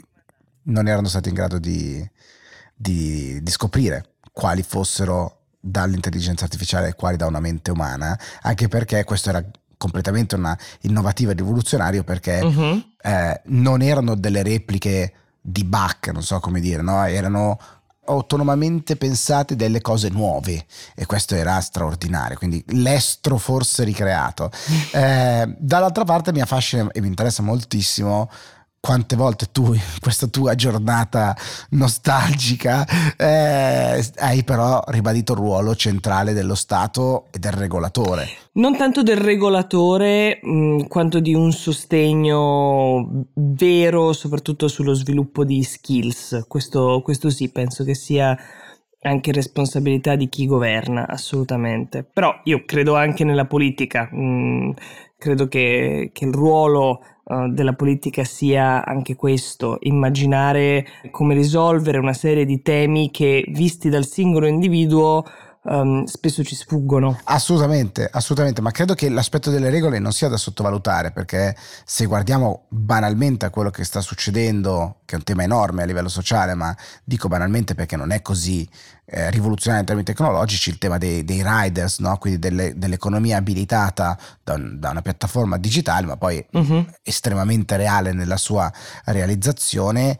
non 0.67 0.87
erano 0.87 1.09
stati 1.09 1.29
in 1.29 1.35
grado 1.35 1.59
di, 1.59 2.09
di, 2.75 3.43
di 3.43 3.51
scoprire 3.51 4.11
quali 4.33 4.63
fossero 4.63 5.41
dall'intelligenza 5.59 6.45
artificiale 6.45 6.89
e 6.89 6.95
quali 6.95 7.17
da 7.17 7.27
una 7.27 7.41
mente 7.41 7.71
umana, 7.71 8.19
anche 8.43 8.69
perché 8.69 9.03
questo 9.05 9.31
era 9.31 9.43
completamente 9.85 10.35
una 10.35 10.57
innovativa 10.83 11.33
e 11.33 11.35
rivoluzionario 11.35 12.05
perché 12.05 12.41
uh-huh. 12.41 12.83
eh, 13.03 13.41
non 13.47 13.83
erano 13.83 14.15
delle 14.15 14.43
repliche 14.43 15.13
di 15.41 15.63
Bach, 15.65 16.09
non 16.09 16.23
so 16.23 16.41
come 16.41 16.59
dire, 16.59 16.81
no? 16.81 17.05
erano 17.05 17.59
autonomamente 18.07 18.97
pensate 18.97 19.57
delle 19.57 19.81
cose 19.81 20.09
nuove 20.09 20.67
e 20.95 21.07
questo 21.07 21.35
era 21.35 21.59
straordinario 21.61 22.37
quindi 22.37 22.63
l'estro 22.69 23.39
forse 23.39 23.83
ricreato 23.83 24.51
eh, 24.93 25.55
dall'altra 25.59 26.05
parte 26.05 26.31
mi 26.31 26.43
affascina 26.43 26.91
e 26.93 27.01
mi 27.01 27.07
interessa 27.07 27.43
moltissimo 27.43 28.29
quante 28.85 29.17
volte 29.17 29.47
tu 29.51 29.73
in 29.73 29.81
questa 29.99 30.27
tua 30.27 30.55
giornata 30.55 31.35
nostalgica 31.71 32.87
eh, 33.17 34.07
hai 34.17 34.45
però 34.45 34.83
ribadito 34.89 35.33
il 35.33 35.39
ruolo 35.39 35.75
centrale 35.75 36.35
dello 36.35 36.55
Stato 36.55 37.29
e 37.31 37.39
del 37.39 37.53
regolatore. 37.53 38.29
Non 38.53 38.77
tanto 38.77 39.03
del 39.03 39.17
regolatore 39.17 40.39
mh, 40.43 40.51
mm, 40.51 40.81
quanto 40.81 41.21
di 41.21 41.33
un 41.33 41.51
sostegno 41.51 43.25
vero 43.33 44.13
soprattutto 44.13 44.69
sullo 44.69 44.93
sviluppo 44.93 45.47
di 45.47 45.63
skills, 45.63 46.45
questo, 46.47 47.01
questo 47.03 47.31
sì 47.31 47.49
penso 47.49 47.85
che 47.85 47.95
sia 47.95 48.37
anche 49.05 49.33
responsabilità 49.33 50.17
di 50.17 50.29
chi 50.29 50.47
governa, 50.47 51.07
assolutamente. 51.07 52.05
Però 52.11 52.41
io 52.45 52.65
credo 52.65 52.97
anche 52.97 53.25
nella 53.25 53.47
politica, 53.47 54.09
mm, 54.13 54.71
credo 55.19 55.47
che, 55.49 56.11
che, 56.13 56.25
il 56.25 56.33
ruolo 56.33 57.03
uh, 57.25 57.49
della 57.49 57.75
politica 57.75 58.25
sia 58.25 58.85
anche 58.85 59.15
questo, 59.15 59.79
immaginare 59.81 60.87
come 61.11 61.35
risolvere 61.35 61.99
una 61.99 62.13
serie 62.13 62.45
di 62.45 62.63
temi 62.63 63.11
che 63.11 63.45
visti 63.49 63.89
dal 63.89 64.07
singolo 64.07 64.47
individuo 64.47 65.25
um, 65.65 66.05
spesso 66.05 66.43
ci 66.43 66.55
sfuggono. 66.55 67.21
Assolutamente, 67.25 68.09
assolutamente, 68.11 68.61
ma 68.61 68.71
credo 68.71 68.95
che 68.95 69.09
l'aspetto 69.09 69.51
delle 69.51 69.71
regole 69.71 69.99
non 69.99 70.13
sia 70.13 70.29
da 70.29 70.37
sottovalutare 70.37 71.13
perché 71.13 71.57
se 71.85 72.07
guardiamo 72.07 72.65
banalmente 72.69 73.47
a 73.47 73.51
quello 73.51 73.71
che 73.71 73.85
sta 73.85 74.01
succedendo, 74.01 75.01
che 75.05 75.15
è 75.15 75.19
un 75.19 75.25
tema 75.25 75.43
enorme 75.43 75.83
a 75.83 75.87
livello 75.87 76.09
sociale, 76.09 76.55
ma 76.55 76.75
dico 77.05 77.29
banalmente 77.29 77.75
perché 77.75 77.97
non 77.97 78.11
è 78.11 78.23
così 78.23 78.69
eh, 79.07 79.31
rivoluzionario 79.31 79.81
in 79.81 79.87
termini 79.87 80.07
tecnologici, 80.07 80.71
il 80.71 80.79
tema 80.79 80.99
dei, 80.99 81.25
dei 81.25 81.43
riders, 81.45 81.99
no? 81.99 82.17
quindi 82.17 82.39
delle, 82.39 82.77
dell'economia 82.77 83.37
abilitata 83.37 84.19
da, 84.43 84.55
un, 84.55 84.79
da, 84.79 84.91
una 84.91 85.03
piattaforma 85.03 85.59
digitale, 85.59 86.07
ma 86.07 86.17
poi 86.17 86.45
uh-huh. 86.51 86.87
estremamente 87.03 87.77
reale 87.77 88.13
nella 88.13 88.37
sua 88.39 88.73
realizzazione 89.05 90.19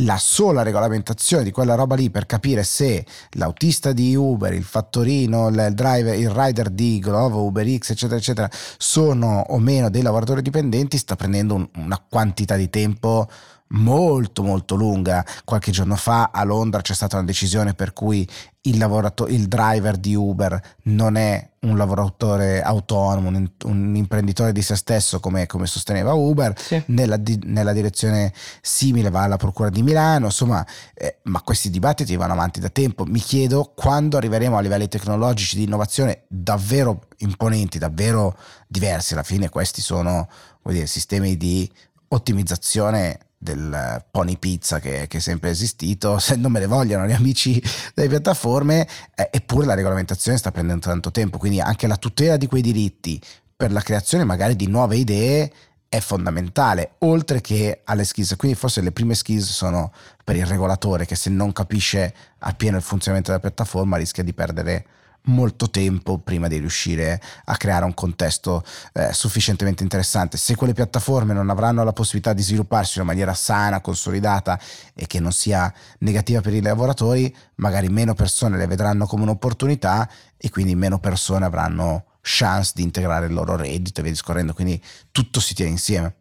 la 0.00 0.18
sola 0.18 0.62
regolamentazione 0.62 1.44
di 1.44 1.50
quella 1.50 1.74
roba 1.74 1.94
lì 1.94 2.10
per 2.10 2.26
capire 2.26 2.64
se 2.64 3.04
l'autista 3.30 3.92
di 3.92 4.14
Uber, 4.14 4.52
il 4.52 4.64
fattorino, 4.64 5.48
il 5.48 5.70
driver, 5.72 6.18
il 6.18 6.30
rider 6.30 6.70
di 6.70 6.98
Glovo, 6.98 7.44
Uber 7.44 7.66
X, 7.78 7.90
eccetera, 7.90 8.18
eccetera, 8.18 8.50
sono 8.78 9.44
o 9.48 9.58
meno 9.58 9.88
dei 9.88 10.02
lavoratori 10.02 10.42
dipendenti, 10.42 10.98
sta 10.98 11.16
prendendo 11.16 11.54
un, 11.54 11.68
una 11.76 12.02
quantità 12.08 12.56
di 12.56 12.68
tempo 12.68 13.28
molto 13.68 14.42
molto 14.42 14.74
lunga. 14.74 15.24
Qualche 15.44 15.72
giorno 15.72 15.96
fa 15.96 16.30
a 16.32 16.44
Londra 16.44 16.80
c'è 16.80 16.94
stata 16.94 17.16
una 17.16 17.26
decisione 17.26 17.74
per 17.74 17.92
cui 17.92 18.28
il, 18.62 18.78
lavorato- 18.78 19.26
il 19.26 19.46
driver 19.46 19.96
di 19.96 20.14
Uber 20.14 20.60
non 20.84 21.16
è 21.16 21.50
un 21.60 21.76
lavoratore 21.76 22.62
autonomo, 22.62 23.28
un, 23.28 23.50
un 23.64 23.96
imprenditore 23.96 24.52
di 24.52 24.62
se 24.62 24.76
stesso 24.76 25.18
come, 25.20 25.46
come 25.46 25.66
sosteneva 25.66 26.12
Uber, 26.12 26.52
sì. 26.58 26.80
nella, 26.86 27.16
di- 27.16 27.40
nella, 27.44 27.72
direzione 27.72 28.32
simile 28.60 29.10
va 29.10 29.22
alla 29.22 29.36
Procura 29.36 29.68
di 29.68 29.82
Milano, 29.82 30.26
insomma, 30.26 30.64
eh, 30.94 31.18
ma 31.24 31.40
questi 31.42 31.70
dibattiti 31.70 32.16
vanno 32.16 32.34
avanti 32.34 32.60
da 32.60 32.68
tempo. 32.68 33.04
Mi 33.04 33.20
chiedo 33.20 33.72
quando 33.74 34.16
arriveremo 34.16 34.56
a 34.56 34.60
livelli 34.60 34.88
tecnologici 34.88 35.56
di 35.56 35.64
innovazione 35.64 36.22
davvero 36.28 37.02
imponenti, 37.18 37.78
davvero 37.78 38.36
diversi, 38.68 39.14
alla 39.14 39.22
fine 39.22 39.48
questi 39.48 39.80
sono 39.80 40.28
dire, 40.62 40.86
sistemi 40.86 41.36
di 41.36 41.70
ottimizzazione 42.08 43.18
del 43.46 44.04
pony 44.10 44.36
pizza 44.38 44.80
che, 44.80 45.06
che, 45.06 45.18
è 45.18 45.20
sempre 45.20 45.50
esistito, 45.50 46.18
se 46.20 46.34
non 46.34 46.50
me 46.50 46.58
ne 46.58 46.66
vogliono 46.66 47.06
gli 47.06 47.12
amici 47.12 47.62
delle 47.94 48.08
piattaforme, 48.08 48.86
eh, 49.14 49.30
eppure 49.30 49.66
la 49.66 49.74
regolamentazione 49.74 50.36
sta 50.36 50.50
prendendo 50.50 50.86
tanto 50.86 51.12
tempo, 51.12 51.38
quindi 51.38 51.60
anche 51.60 51.86
la 51.86 51.96
tutela 51.96 52.36
di 52.36 52.46
quei 52.46 52.62
diritti 52.62 53.20
per 53.56 53.72
la 53.72 53.80
creazione 53.80 54.24
magari 54.24 54.56
di 54.56 54.66
nuove 54.66 54.96
idee 54.96 55.52
è 55.88 56.00
fondamentale, 56.00 56.94
oltre 56.98 57.40
che 57.40 57.82
alle 57.84 58.04
skills. 58.04 58.34
Quindi 58.36 58.58
forse 58.58 58.80
le 58.80 58.92
prime 58.92 59.14
skills 59.14 59.50
sono 59.50 59.92
per 60.24 60.36
il 60.36 60.44
regolatore 60.44 61.06
che 61.06 61.14
se 61.14 61.30
non 61.30 61.52
capisce 61.52 62.12
appieno 62.40 62.76
il 62.76 62.82
funzionamento 62.82 63.30
della 63.30 63.42
piattaforma 63.42 63.96
rischia 63.96 64.24
di 64.24 64.34
perdere 64.34 64.86
molto 65.26 65.70
tempo 65.70 66.18
prima 66.18 66.48
di 66.48 66.58
riuscire 66.58 67.20
a 67.44 67.56
creare 67.56 67.84
un 67.84 67.94
contesto 67.94 68.62
eh, 68.92 69.12
sufficientemente 69.12 69.82
interessante. 69.82 70.36
Se 70.36 70.54
quelle 70.56 70.72
piattaforme 70.72 71.32
non 71.32 71.50
avranno 71.50 71.84
la 71.84 71.92
possibilità 71.92 72.32
di 72.32 72.42
svilupparsi 72.42 72.98
in 72.98 73.04
una 73.04 73.12
maniera 73.12 73.34
sana, 73.34 73.80
consolidata 73.80 74.58
e 74.94 75.06
che 75.06 75.20
non 75.20 75.32
sia 75.32 75.72
negativa 76.00 76.40
per 76.40 76.54
i 76.54 76.62
lavoratori, 76.62 77.34
magari 77.56 77.88
meno 77.88 78.14
persone 78.14 78.56
le 78.56 78.66
vedranno 78.66 79.06
come 79.06 79.22
un'opportunità 79.22 80.08
e 80.36 80.50
quindi 80.50 80.74
meno 80.74 80.98
persone 80.98 81.44
avranno 81.44 82.04
chance 82.20 82.72
di 82.74 82.82
integrare 82.82 83.26
il 83.26 83.32
loro 83.32 83.56
reddito 83.56 84.00
e 84.00 84.02
via 84.02 84.12
discorrendo, 84.12 84.52
quindi 84.52 84.80
tutto 85.12 85.40
si 85.40 85.54
tiene 85.54 85.70
insieme. 85.70 86.16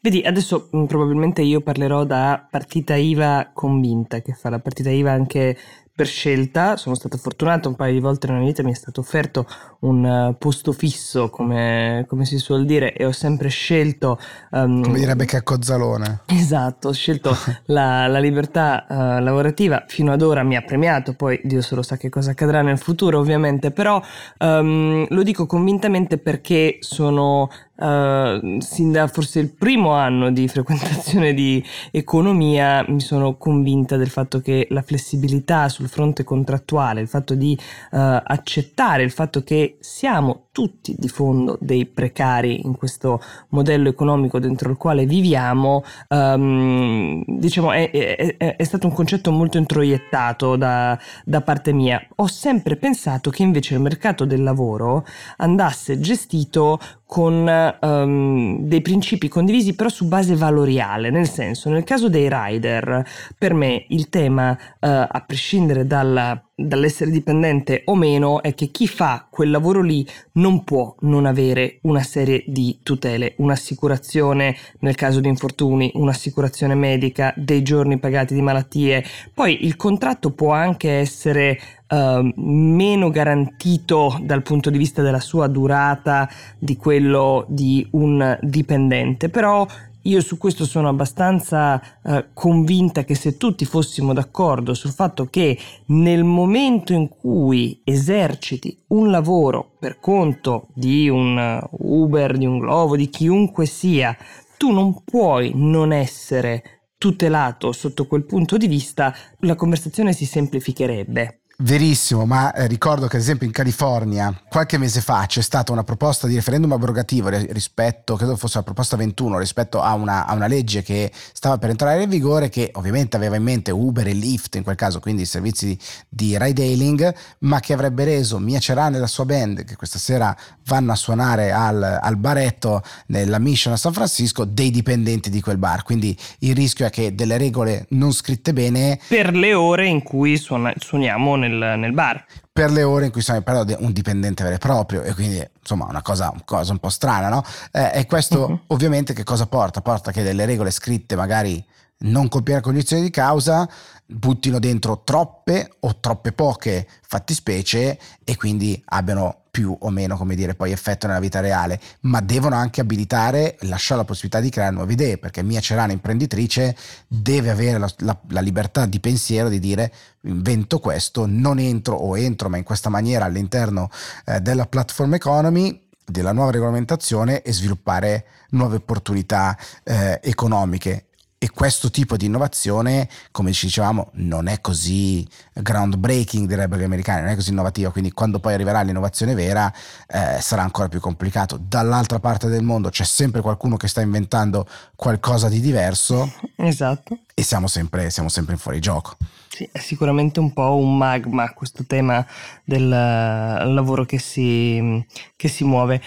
Vedi, 0.00 0.20
adesso 0.22 0.68
probabilmente 0.68 1.42
io 1.42 1.60
parlerò 1.60 2.04
da 2.04 2.44
partita 2.50 2.96
IVA 2.96 3.52
convinta, 3.54 4.20
che 4.20 4.32
fa 4.32 4.50
la 4.50 4.58
partita 4.58 4.90
IVA 4.90 5.12
anche 5.12 5.56
per 6.02 6.06
scelta, 6.10 6.76
sono 6.76 6.96
stata 6.96 7.16
fortunata 7.16 7.68
un 7.68 7.76
paio 7.76 7.92
di 7.92 8.00
volte 8.00 8.26
nella 8.26 8.40
mia 8.40 8.48
vita, 8.48 8.64
mi 8.64 8.72
è 8.72 8.74
stato 8.74 9.00
offerto 9.00 9.46
un 9.80 10.04
uh, 10.04 10.36
posto 10.36 10.72
fisso, 10.72 11.30
come, 11.30 12.04
come, 12.08 12.24
si 12.24 12.38
suol 12.38 12.64
dire, 12.64 12.92
e 12.92 13.04
ho 13.04 13.12
sempre 13.12 13.48
scelto... 13.48 14.18
Um, 14.50 14.82
come 14.82 14.98
direbbe 14.98 15.24
che 15.24 15.42
Cozzalone. 15.44 16.22
Esatto, 16.26 16.88
ho 16.88 16.92
scelto 16.92 17.36
la, 17.66 18.08
la, 18.08 18.18
libertà 18.18 18.84
uh, 18.88 18.94
lavorativa, 19.22 19.84
fino 19.86 20.10
ad 20.10 20.22
ora 20.22 20.42
mi 20.42 20.56
ha 20.56 20.62
premiato, 20.62 21.14
poi 21.14 21.40
Dio 21.44 21.62
solo 21.62 21.82
sa 21.82 21.96
che 21.96 22.08
cosa 22.08 22.32
accadrà 22.32 22.62
nel 22.62 22.78
futuro 22.78 23.20
ovviamente, 23.20 23.70
però 23.70 24.02
um, 24.38 25.06
lo 25.08 25.22
dico 25.22 25.46
convintamente 25.46 26.18
perché 26.18 26.78
sono 26.80 27.48
Uh, 27.74 28.60
sin 28.60 28.92
da 28.92 29.06
forse 29.06 29.40
il 29.40 29.48
primo 29.48 29.92
anno 29.92 30.30
di 30.30 30.46
frequentazione 30.46 31.32
di 31.32 31.64
economia 31.90 32.84
mi 32.86 33.00
sono 33.00 33.38
convinta 33.38 33.96
del 33.96 34.10
fatto 34.10 34.40
che 34.40 34.66
la 34.70 34.82
flessibilità 34.82 35.70
sul 35.70 35.88
fronte 35.88 36.22
contrattuale, 36.22 37.00
il 37.00 37.08
fatto 37.08 37.34
di 37.34 37.58
uh, 37.58 37.96
accettare 38.22 39.02
il 39.02 39.10
fatto 39.10 39.42
che 39.42 39.78
siamo 39.80 40.48
tutti 40.52 40.94
di 40.98 41.08
fondo 41.08 41.56
dei 41.60 41.86
precari 41.86 42.60
in 42.64 42.76
questo 42.76 43.20
modello 43.48 43.88
economico 43.88 44.38
dentro 44.38 44.70
il 44.70 44.76
quale 44.76 45.06
viviamo, 45.06 45.82
um, 46.08 47.24
diciamo 47.26 47.72
è, 47.72 47.90
è, 47.90 48.56
è, 48.56 48.64
stato 48.64 48.86
un 48.86 48.92
concetto 48.92 49.32
molto 49.32 49.56
introiettato 49.56 50.56
da, 50.56 50.96
da 51.24 51.40
parte 51.40 51.72
mia. 51.72 52.06
Ho 52.16 52.26
sempre 52.26 52.76
pensato 52.76 53.30
che 53.30 53.42
invece 53.42 53.74
il 53.74 53.80
mercato 53.80 54.26
del 54.26 54.42
lavoro 54.42 55.06
andasse 55.38 55.98
gestito 56.00 56.78
con 57.12 57.76
um, 57.82 58.60
dei 58.60 58.80
principi 58.80 59.28
condivisi 59.28 59.74
però 59.74 59.90
su 59.90 60.06
base 60.06 60.34
valoriale, 60.34 61.10
nel 61.10 61.28
senso 61.28 61.68
nel 61.68 61.84
caso 61.84 62.08
dei 62.08 62.26
rider 62.26 63.04
per 63.36 63.52
me 63.52 63.84
il 63.88 64.08
tema 64.08 64.52
uh, 64.52 64.56
a 64.80 65.22
prescindere 65.26 65.86
dalla 65.86 66.42
dall'essere 66.66 67.10
dipendente 67.10 67.82
o 67.86 67.94
meno 67.94 68.42
è 68.42 68.54
che 68.54 68.68
chi 68.68 68.86
fa 68.86 69.26
quel 69.30 69.50
lavoro 69.50 69.82
lì 69.82 70.06
non 70.32 70.64
può 70.64 70.94
non 71.00 71.26
avere 71.26 71.78
una 71.82 72.02
serie 72.02 72.44
di 72.46 72.78
tutele, 72.82 73.34
un'assicurazione 73.38 74.56
nel 74.80 74.94
caso 74.94 75.20
di 75.20 75.28
infortuni, 75.28 75.90
un'assicurazione 75.94 76.74
medica, 76.74 77.32
dei 77.36 77.62
giorni 77.62 77.98
pagati 77.98 78.34
di 78.34 78.42
malattie. 78.42 79.04
Poi 79.32 79.64
il 79.64 79.76
contratto 79.76 80.30
può 80.30 80.52
anche 80.52 80.90
essere 80.90 81.58
uh, 81.88 82.32
meno 82.36 83.10
garantito 83.10 84.18
dal 84.22 84.42
punto 84.42 84.70
di 84.70 84.78
vista 84.78 85.02
della 85.02 85.20
sua 85.20 85.46
durata 85.46 86.28
di 86.58 86.76
quello 86.76 87.44
di 87.48 87.86
un 87.92 88.38
dipendente, 88.40 89.28
però 89.28 89.66
io 90.02 90.20
su 90.20 90.38
questo 90.38 90.64
sono 90.64 90.88
abbastanza 90.88 91.80
eh, 92.02 92.26
convinta 92.32 93.04
che 93.04 93.14
se 93.14 93.36
tutti 93.36 93.64
fossimo 93.64 94.12
d'accordo 94.12 94.74
sul 94.74 94.90
fatto 94.90 95.26
che 95.26 95.56
nel 95.86 96.24
momento 96.24 96.92
in 96.92 97.08
cui 97.08 97.80
eserciti 97.84 98.82
un 98.88 99.10
lavoro 99.10 99.76
per 99.78 100.00
conto 100.00 100.68
di 100.74 101.08
un 101.08 101.60
Uber, 101.70 102.36
di 102.36 102.46
un 102.46 102.58
Glovo, 102.58 102.96
di 102.96 103.08
chiunque 103.08 103.66
sia, 103.66 104.16
tu 104.56 104.70
non 104.70 105.02
puoi 105.04 105.52
non 105.54 105.92
essere 105.92 106.82
tutelato 106.98 107.72
sotto 107.72 108.06
quel 108.06 108.24
punto 108.24 108.56
di 108.56 108.68
vista, 108.68 109.14
la 109.40 109.56
conversazione 109.56 110.12
si 110.12 110.24
semplificherebbe. 110.24 111.41
Verissimo, 111.62 112.26
ma 112.26 112.52
eh, 112.52 112.66
ricordo 112.66 113.06
che 113.06 113.14
ad 113.14 113.22
esempio 113.22 113.46
in 113.46 113.52
California 113.52 114.34
qualche 114.48 114.78
mese 114.78 115.00
fa 115.00 115.26
c'è 115.26 115.42
stata 115.42 115.70
una 115.70 115.84
proposta 115.84 116.26
di 116.26 116.34
referendum 116.34 116.72
abrogativo 116.72 117.28
rispetto, 117.28 118.16
credo 118.16 118.34
fosse 118.34 118.58
la 118.58 118.64
proposta 118.64 118.96
21, 118.96 119.38
rispetto 119.38 119.80
a 119.80 119.94
una, 119.94 120.26
a 120.26 120.34
una, 120.34 120.48
legge 120.48 120.82
che 120.82 121.12
stava 121.32 121.58
per 121.58 121.70
entrare 121.70 122.02
in 122.02 122.08
vigore 122.08 122.48
che 122.48 122.70
ovviamente 122.74 123.16
aveva 123.16 123.36
in 123.36 123.44
mente 123.44 123.70
Uber 123.70 124.08
e 124.08 124.12
Lyft 124.12 124.56
in 124.56 124.64
quel 124.64 124.74
caso, 124.74 124.98
quindi 124.98 125.22
i 125.22 125.24
servizi 125.24 125.78
di 126.08 126.36
ride 126.36 126.64
hailing, 126.64 127.14
ma 127.40 127.60
che 127.60 127.72
avrebbe 127.74 128.02
reso 128.02 128.40
Mia 128.40 128.58
Cerane 128.58 128.96
e 128.96 129.00
la 129.00 129.06
sua 129.06 129.24
band, 129.24 129.64
che 129.64 129.76
questa 129.76 130.00
sera 130.00 130.36
vanno 130.64 130.90
a 130.90 130.96
suonare 130.96 131.52
al, 131.52 131.80
al 132.02 132.16
baretto 132.16 132.82
nella 133.06 133.38
Mission 133.38 133.72
a 133.72 133.76
San 133.76 133.92
Francisco, 133.92 134.44
dei 134.44 134.72
dipendenti 134.72 135.30
di 135.30 135.40
quel 135.40 135.58
bar. 135.58 135.84
Quindi 135.84 136.16
il 136.40 136.56
rischio 136.56 136.86
è 136.86 136.90
che 136.90 137.14
delle 137.14 137.38
regole 137.38 137.86
non 137.90 138.12
scritte 138.12 138.52
bene... 138.52 138.98
Per 139.06 139.32
le 139.32 139.54
ore 139.54 139.86
in 139.86 140.02
cui 140.02 140.36
suona, 140.36 140.74
suoniamo 140.76 141.36
nel 141.36 141.50
nel, 141.52 141.78
nel 141.78 141.92
bar 141.92 142.24
per 142.52 142.70
le 142.70 142.82
ore 142.82 143.06
in 143.06 143.12
cui 143.12 143.22
stiamo 143.22 143.40
parlando 143.40 143.74
di 143.74 143.82
un 143.82 143.92
dipendente 143.92 144.42
vero 144.42 144.56
e 144.56 144.58
proprio 144.58 145.02
e 145.02 145.14
quindi 145.14 145.42
insomma 145.60 145.86
una 145.86 146.02
cosa, 146.02 146.30
una 146.30 146.42
cosa 146.44 146.72
un 146.72 146.78
po' 146.78 146.90
strana 146.90 147.28
no? 147.28 147.44
Eh, 147.70 147.92
e 147.94 148.06
questo 148.06 148.46
uh-huh. 148.46 148.60
ovviamente 148.68 149.14
che 149.14 149.24
cosa 149.24 149.46
porta? 149.46 149.80
Porta 149.80 150.12
che 150.12 150.22
delle 150.22 150.44
regole 150.44 150.70
scritte 150.70 151.16
magari 151.16 151.64
non 152.04 152.28
con 152.28 152.42
piena 152.42 152.60
cognizione 152.60 153.02
di 153.02 153.10
causa 153.10 153.68
buttino 154.04 154.58
dentro 154.58 155.02
troppe 155.04 155.76
o 155.80 155.96
troppe 156.00 156.32
poche 156.32 156.86
fattispecie 157.00 157.98
e 158.24 158.36
quindi 158.36 158.80
abbiano 158.86 159.41
più 159.52 159.76
o 159.78 159.90
meno, 159.90 160.16
come 160.16 160.34
dire, 160.34 160.54
poi 160.54 160.72
effetto 160.72 161.06
nella 161.06 161.20
vita 161.20 161.40
reale, 161.40 161.78
ma 162.00 162.22
devono 162.22 162.56
anche 162.56 162.80
abilitare, 162.80 163.58
lasciare 163.60 164.00
la 164.00 164.06
possibilità 164.06 164.40
di 164.40 164.48
creare 164.48 164.72
nuove 164.72 164.94
idee, 164.94 165.18
perché 165.18 165.42
Mia 165.42 165.60
Cerana, 165.60 165.92
imprenditrice, 165.92 166.74
deve 167.06 167.50
avere 167.50 167.78
la, 167.78 167.92
la, 167.98 168.18
la 168.30 168.40
libertà 168.40 168.86
di 168.86 168.98
pensiero 168.98 169.50
di 169.50 169.60
dire 169.60 169.92
invento 170.22 170.78
questo, 170.78 171.26
non 171.28 171.58
entro 171.58 171.96
o 171.96 172.16
entro, 172.16 172.48
ma 172.48 172.56
in 172.56 172.64
questa 172.64 172.88
maniera 172.88 173.26
all'interno 173.26 173.90
eh, 174.24 174.40
della 174.40 174.64
platform 174.64 175.14
economy 175.14 175.80
della 176.02 176.32
nuova 176.32 176.50
regolamentazione 176.50 177.42
e 177.42 177.52
sviluppare 177.52 178.24
nuove 178.50 178.76
opportunità 178.76 179.56
eh, 179.84 180.18
economiche 180.22 181.08
e 181.42 181.50
questo 181.50 181.90
tipo 181.90 182.16
di 182.16 182.26
innovazione, 182.26 183.08
come 183.32 183.50
ci 183.50 183.66
dicevamo, 183.66 184.10
non 184.12 184.46
è 184.46 184.60
così 184.60 185.26
groundbreaking, 185.52 186.46
direbbero 186.46 186.80
gli 186.80 186.84
americani, 186.84 187.22
non 187.22 187.30
è 187.30 187.34
così 187.34 187.50
innovativa, 187.50 187.90
quindi 187.90 188.12
quando 188.12 188.38
poi 188.38 188.54
arriverà 188.54 188.82
l'innovazione 188.82 189.34
vera 189.34 189.68
eh, 190.06 190.40
sarà 190.40 190.62
ancora 190.62 190.86
più 190.86 191.00
complicato. 191.00 191.58
Dall'altra 191.60 192.20
parte 192.20 192.46
del 192.46 192.62
mondo 192.62 192.90
c'è 192.90 193.02
sempre 193.02 193.40
qualcuno 193.40 193.76
che 193.76 193.88
sta 193.88 194.00
inventando 194.00 194.68
qualcosa 194.94 195.48
di 195.48 195.58
diverso. 195.58 196.32
Esatto. 196.62 197.18
E 197.34 197.42
siamo 197.42 197.66
sempre, 197.66 198.08
siamo 198.10 198.28
sempre 198.28 198.52
in 198.52 198.60
fuorigioco. 198.60 199.16
Sì, 199.62 199.68
è 199.70 199.78
sicuramente 199.78 200.40
un 200.40 200.52
po' 200.52 200.74
un 200.76 200.96
magma 200.96 201.52
questo 201.52 201.84
tema 201.86 202.26
del 202.64 202.88
lavoro 202.88 204.04
che 204.04 204.18
si, 204.18 205.04
che 205.36 205.46
si 205.46 205.62
muove. 205.62 206.02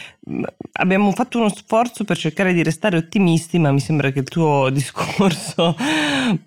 Abbiamo 0.73 1.11
fatto 1.11 1.37
uno 1.37 1.47
sforzo 1.47 2.03
per 2.03 2.17
cercare 2.17 2.51
di 2.51 2.63
restare 2.63 2.97
ottimisti, 2.97 3.57
ma 3.57 3.71
mi 3.71 3.79
sembra 3.79 4.11
che 4.11 4.19
il 4.19 4.27
tuo 4.27 4.69
discorso 4.71 5.75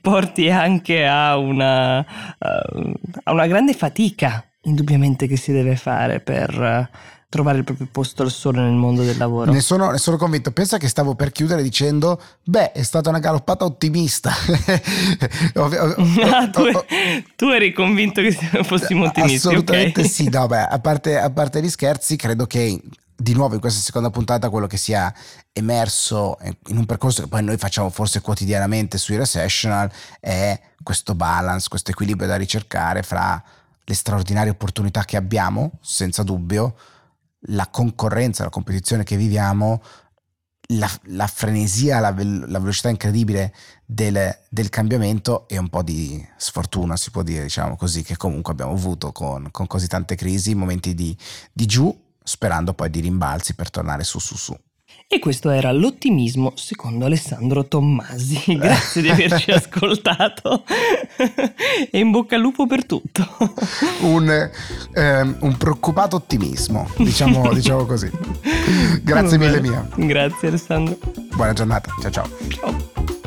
porti 0.03 0.51
anche 0.51 1.07
a 1.07 1.39
una, 1.39 1.99
a 1.99 3.33
una 3.33 3.47
grande 3.47 3.73
fatica, 3.73 4.45
indubbiamente, 4.65 5.27
che 5.27 5.37
si 5.37 5.53
deve 5.53 5.77
fare 5.77 6.21
per 6.21 6.91
trovare 7.29 7.59
il 7.59 7.65
proprio 7.65 7.87
posto 7.91 8.23
al 8.23 8.31
sole 8.31 8.61
nel 8.61 8.73
mondo 8.73 9.03
del 9.03 9.17
lavoro. 9.17 9.53
Ne 9.53 9.61
sono, 9.61 9.91
ne 9.91 9.99
sono 9.99 10.17
convinto. 10.17 10.51
Pensa 10.51 10.79
che 10.79 10.89
stavo 10.89 11.15
per 11.15 11.31
chiudere 11.31 11.63
dicendo: 11.63 12.21
Beh, 12.45 12.73
è 12.73 12.83
stata 12.83 13.11
una 13.11 13.19
galoppata 13.19 13.65
ottimista. 13.65 14.33
ah, 15.55 16.51
tu, 16.51 16.63
tu, 17.37 17.47
eri 17.49 17.73
convinto 17.73 18.23
che 18.23 18.33
fossimo 18.65 19.05
ottimisti. 19.05 19.49
Assolutamente 19.49 20.01
okay. 20.01 20.13
sì. 20.13 20.29
No, 20.29 20.47
beh, 20.47 20.67
a 20.67 20.79
parte, 20.79 21.19
a 21.19 21.31
parte 21.31 21.63
gli 21.63 21.69
scherzi, 21.69 22.17
credo 22.17 22.47
che 22.47 22.81
di 23.21 23.35
nuovo 23.35 23.55
in 23.55 23.61
questa 23.61 23.81
seconda 23.81 24.11
puntata 24.11 24.49
quello 24.49 24.69
che 24.69 24.77
sia 24.77 25.13
emerso 25.53 26.39
in 26.69 26.77
un 26.77 26.87
percorso 26.87 27.23
che 27.23 27.29
poi 27.29 27.43
noi 27.43 27.57
facciamo 27.57 27.91
forse 27.91 28.21
quotidianamente 28.21 28.97
sui 28.97 29.17
recessional 29.17 29.91
è 30.21 30.59
questo 30.85 31.17
balance, 31.17 31.69
questo 31.69 31.91
equilibrio 31.91 32.29
da 32.29 32.37
ricercare 32.37 33.03
fra 33.03 33.43
le 33.85 33.95
straordinarie 33.95 34.53
opportunità 34.53 35.05
che 35.05 35.17
abbiamo, 35.17 35.73
senza 35.81 36.23
dubbio, 36.23 36.77
la 37.51 37.69
concorrenza, 37.69 38.45
la 38.45 38.51
competizione 38.51 39.05
che 39.05 39.17
viviamo, 39.17 39.83
la, 40.73 40.91
la 41.05 41.27
frenesia, 41.27 41.99
la, 41.99 42.11
la, 42.11 42.59
velocità 42.59 42.91
incredibile 42.91 43.55
del, 43.87 44.37
del, 44.51 44.69
cambiamento 44.69 45.49
e 45.49 45.57
un 45.57 45.69
po' 45.69 45.83
di 45.83 46.27
sfortuna, 46.37 46.97
si 46.97 47.11
può 47.11 47.23
dire, 47.23 47.45
diciamo 47.45 47.77
così, 47.77 48.03
che 48.03 48.17
comunque 48.17 48.53
abbiamo 48.53 48.73
avuto 48.73 49.13
con, 49.13 49.49
con 49.51 49.67
così 49.67 49.87
tante 49.87 50.15
crisi, 50.15 50.55
momenti 50.55 50.95
di, 50.95 51.17
di 51.53 51.67
giù 51.67 52.07
sperando 52.23 52.75
poi 52.75 52.91
di 52.91 53.01
rimbalzi 53.01 53.55
per 53.55 53.71
tornare 53.71 54.05
su 54.05 54.19
su 54.19 54.37
su. 54.37 54.55
E 55.11 55.21
questo 55.21 55.49
era 55.49 55.73
l'ottimismo 55.73 56.53
secondo 56.55 57.07
Alessandro 57.07 57.67
Tommasi. 57.67 58.43
Grazie 58.61 59.01
di 59.01 59.09
averci 59.09 59.51
ascoltato 59.57 60.65
e 61.91 61.99
in 61.99 62.11
bocca 62.11 62.35
al 62.35 62.43
lupo 62.43 62.67
per 62.67 62.85
tutto. 62.85 63.27
Un, 64.01 64.51
ehm, 64.93 65.37
un 65.41 65.57
preoccupato 65.57 66.17
ottimismo, 66.17 66.91
diciamo, 66.99 67.51
diciamo 67.55 67.87
così. 67.87 68.11
Grazie 69.03 69.39
mille 69.39 69.63
mia. 69.63 69.89
Grazie 69.97 70.49
Alessandro. 70.49 70.99
Buona 71.35 71.55
giornata, 71.55 71.91
ciao 72.03 72.11
ciao. 72.11 72.29
Ciao. 72.51 73.18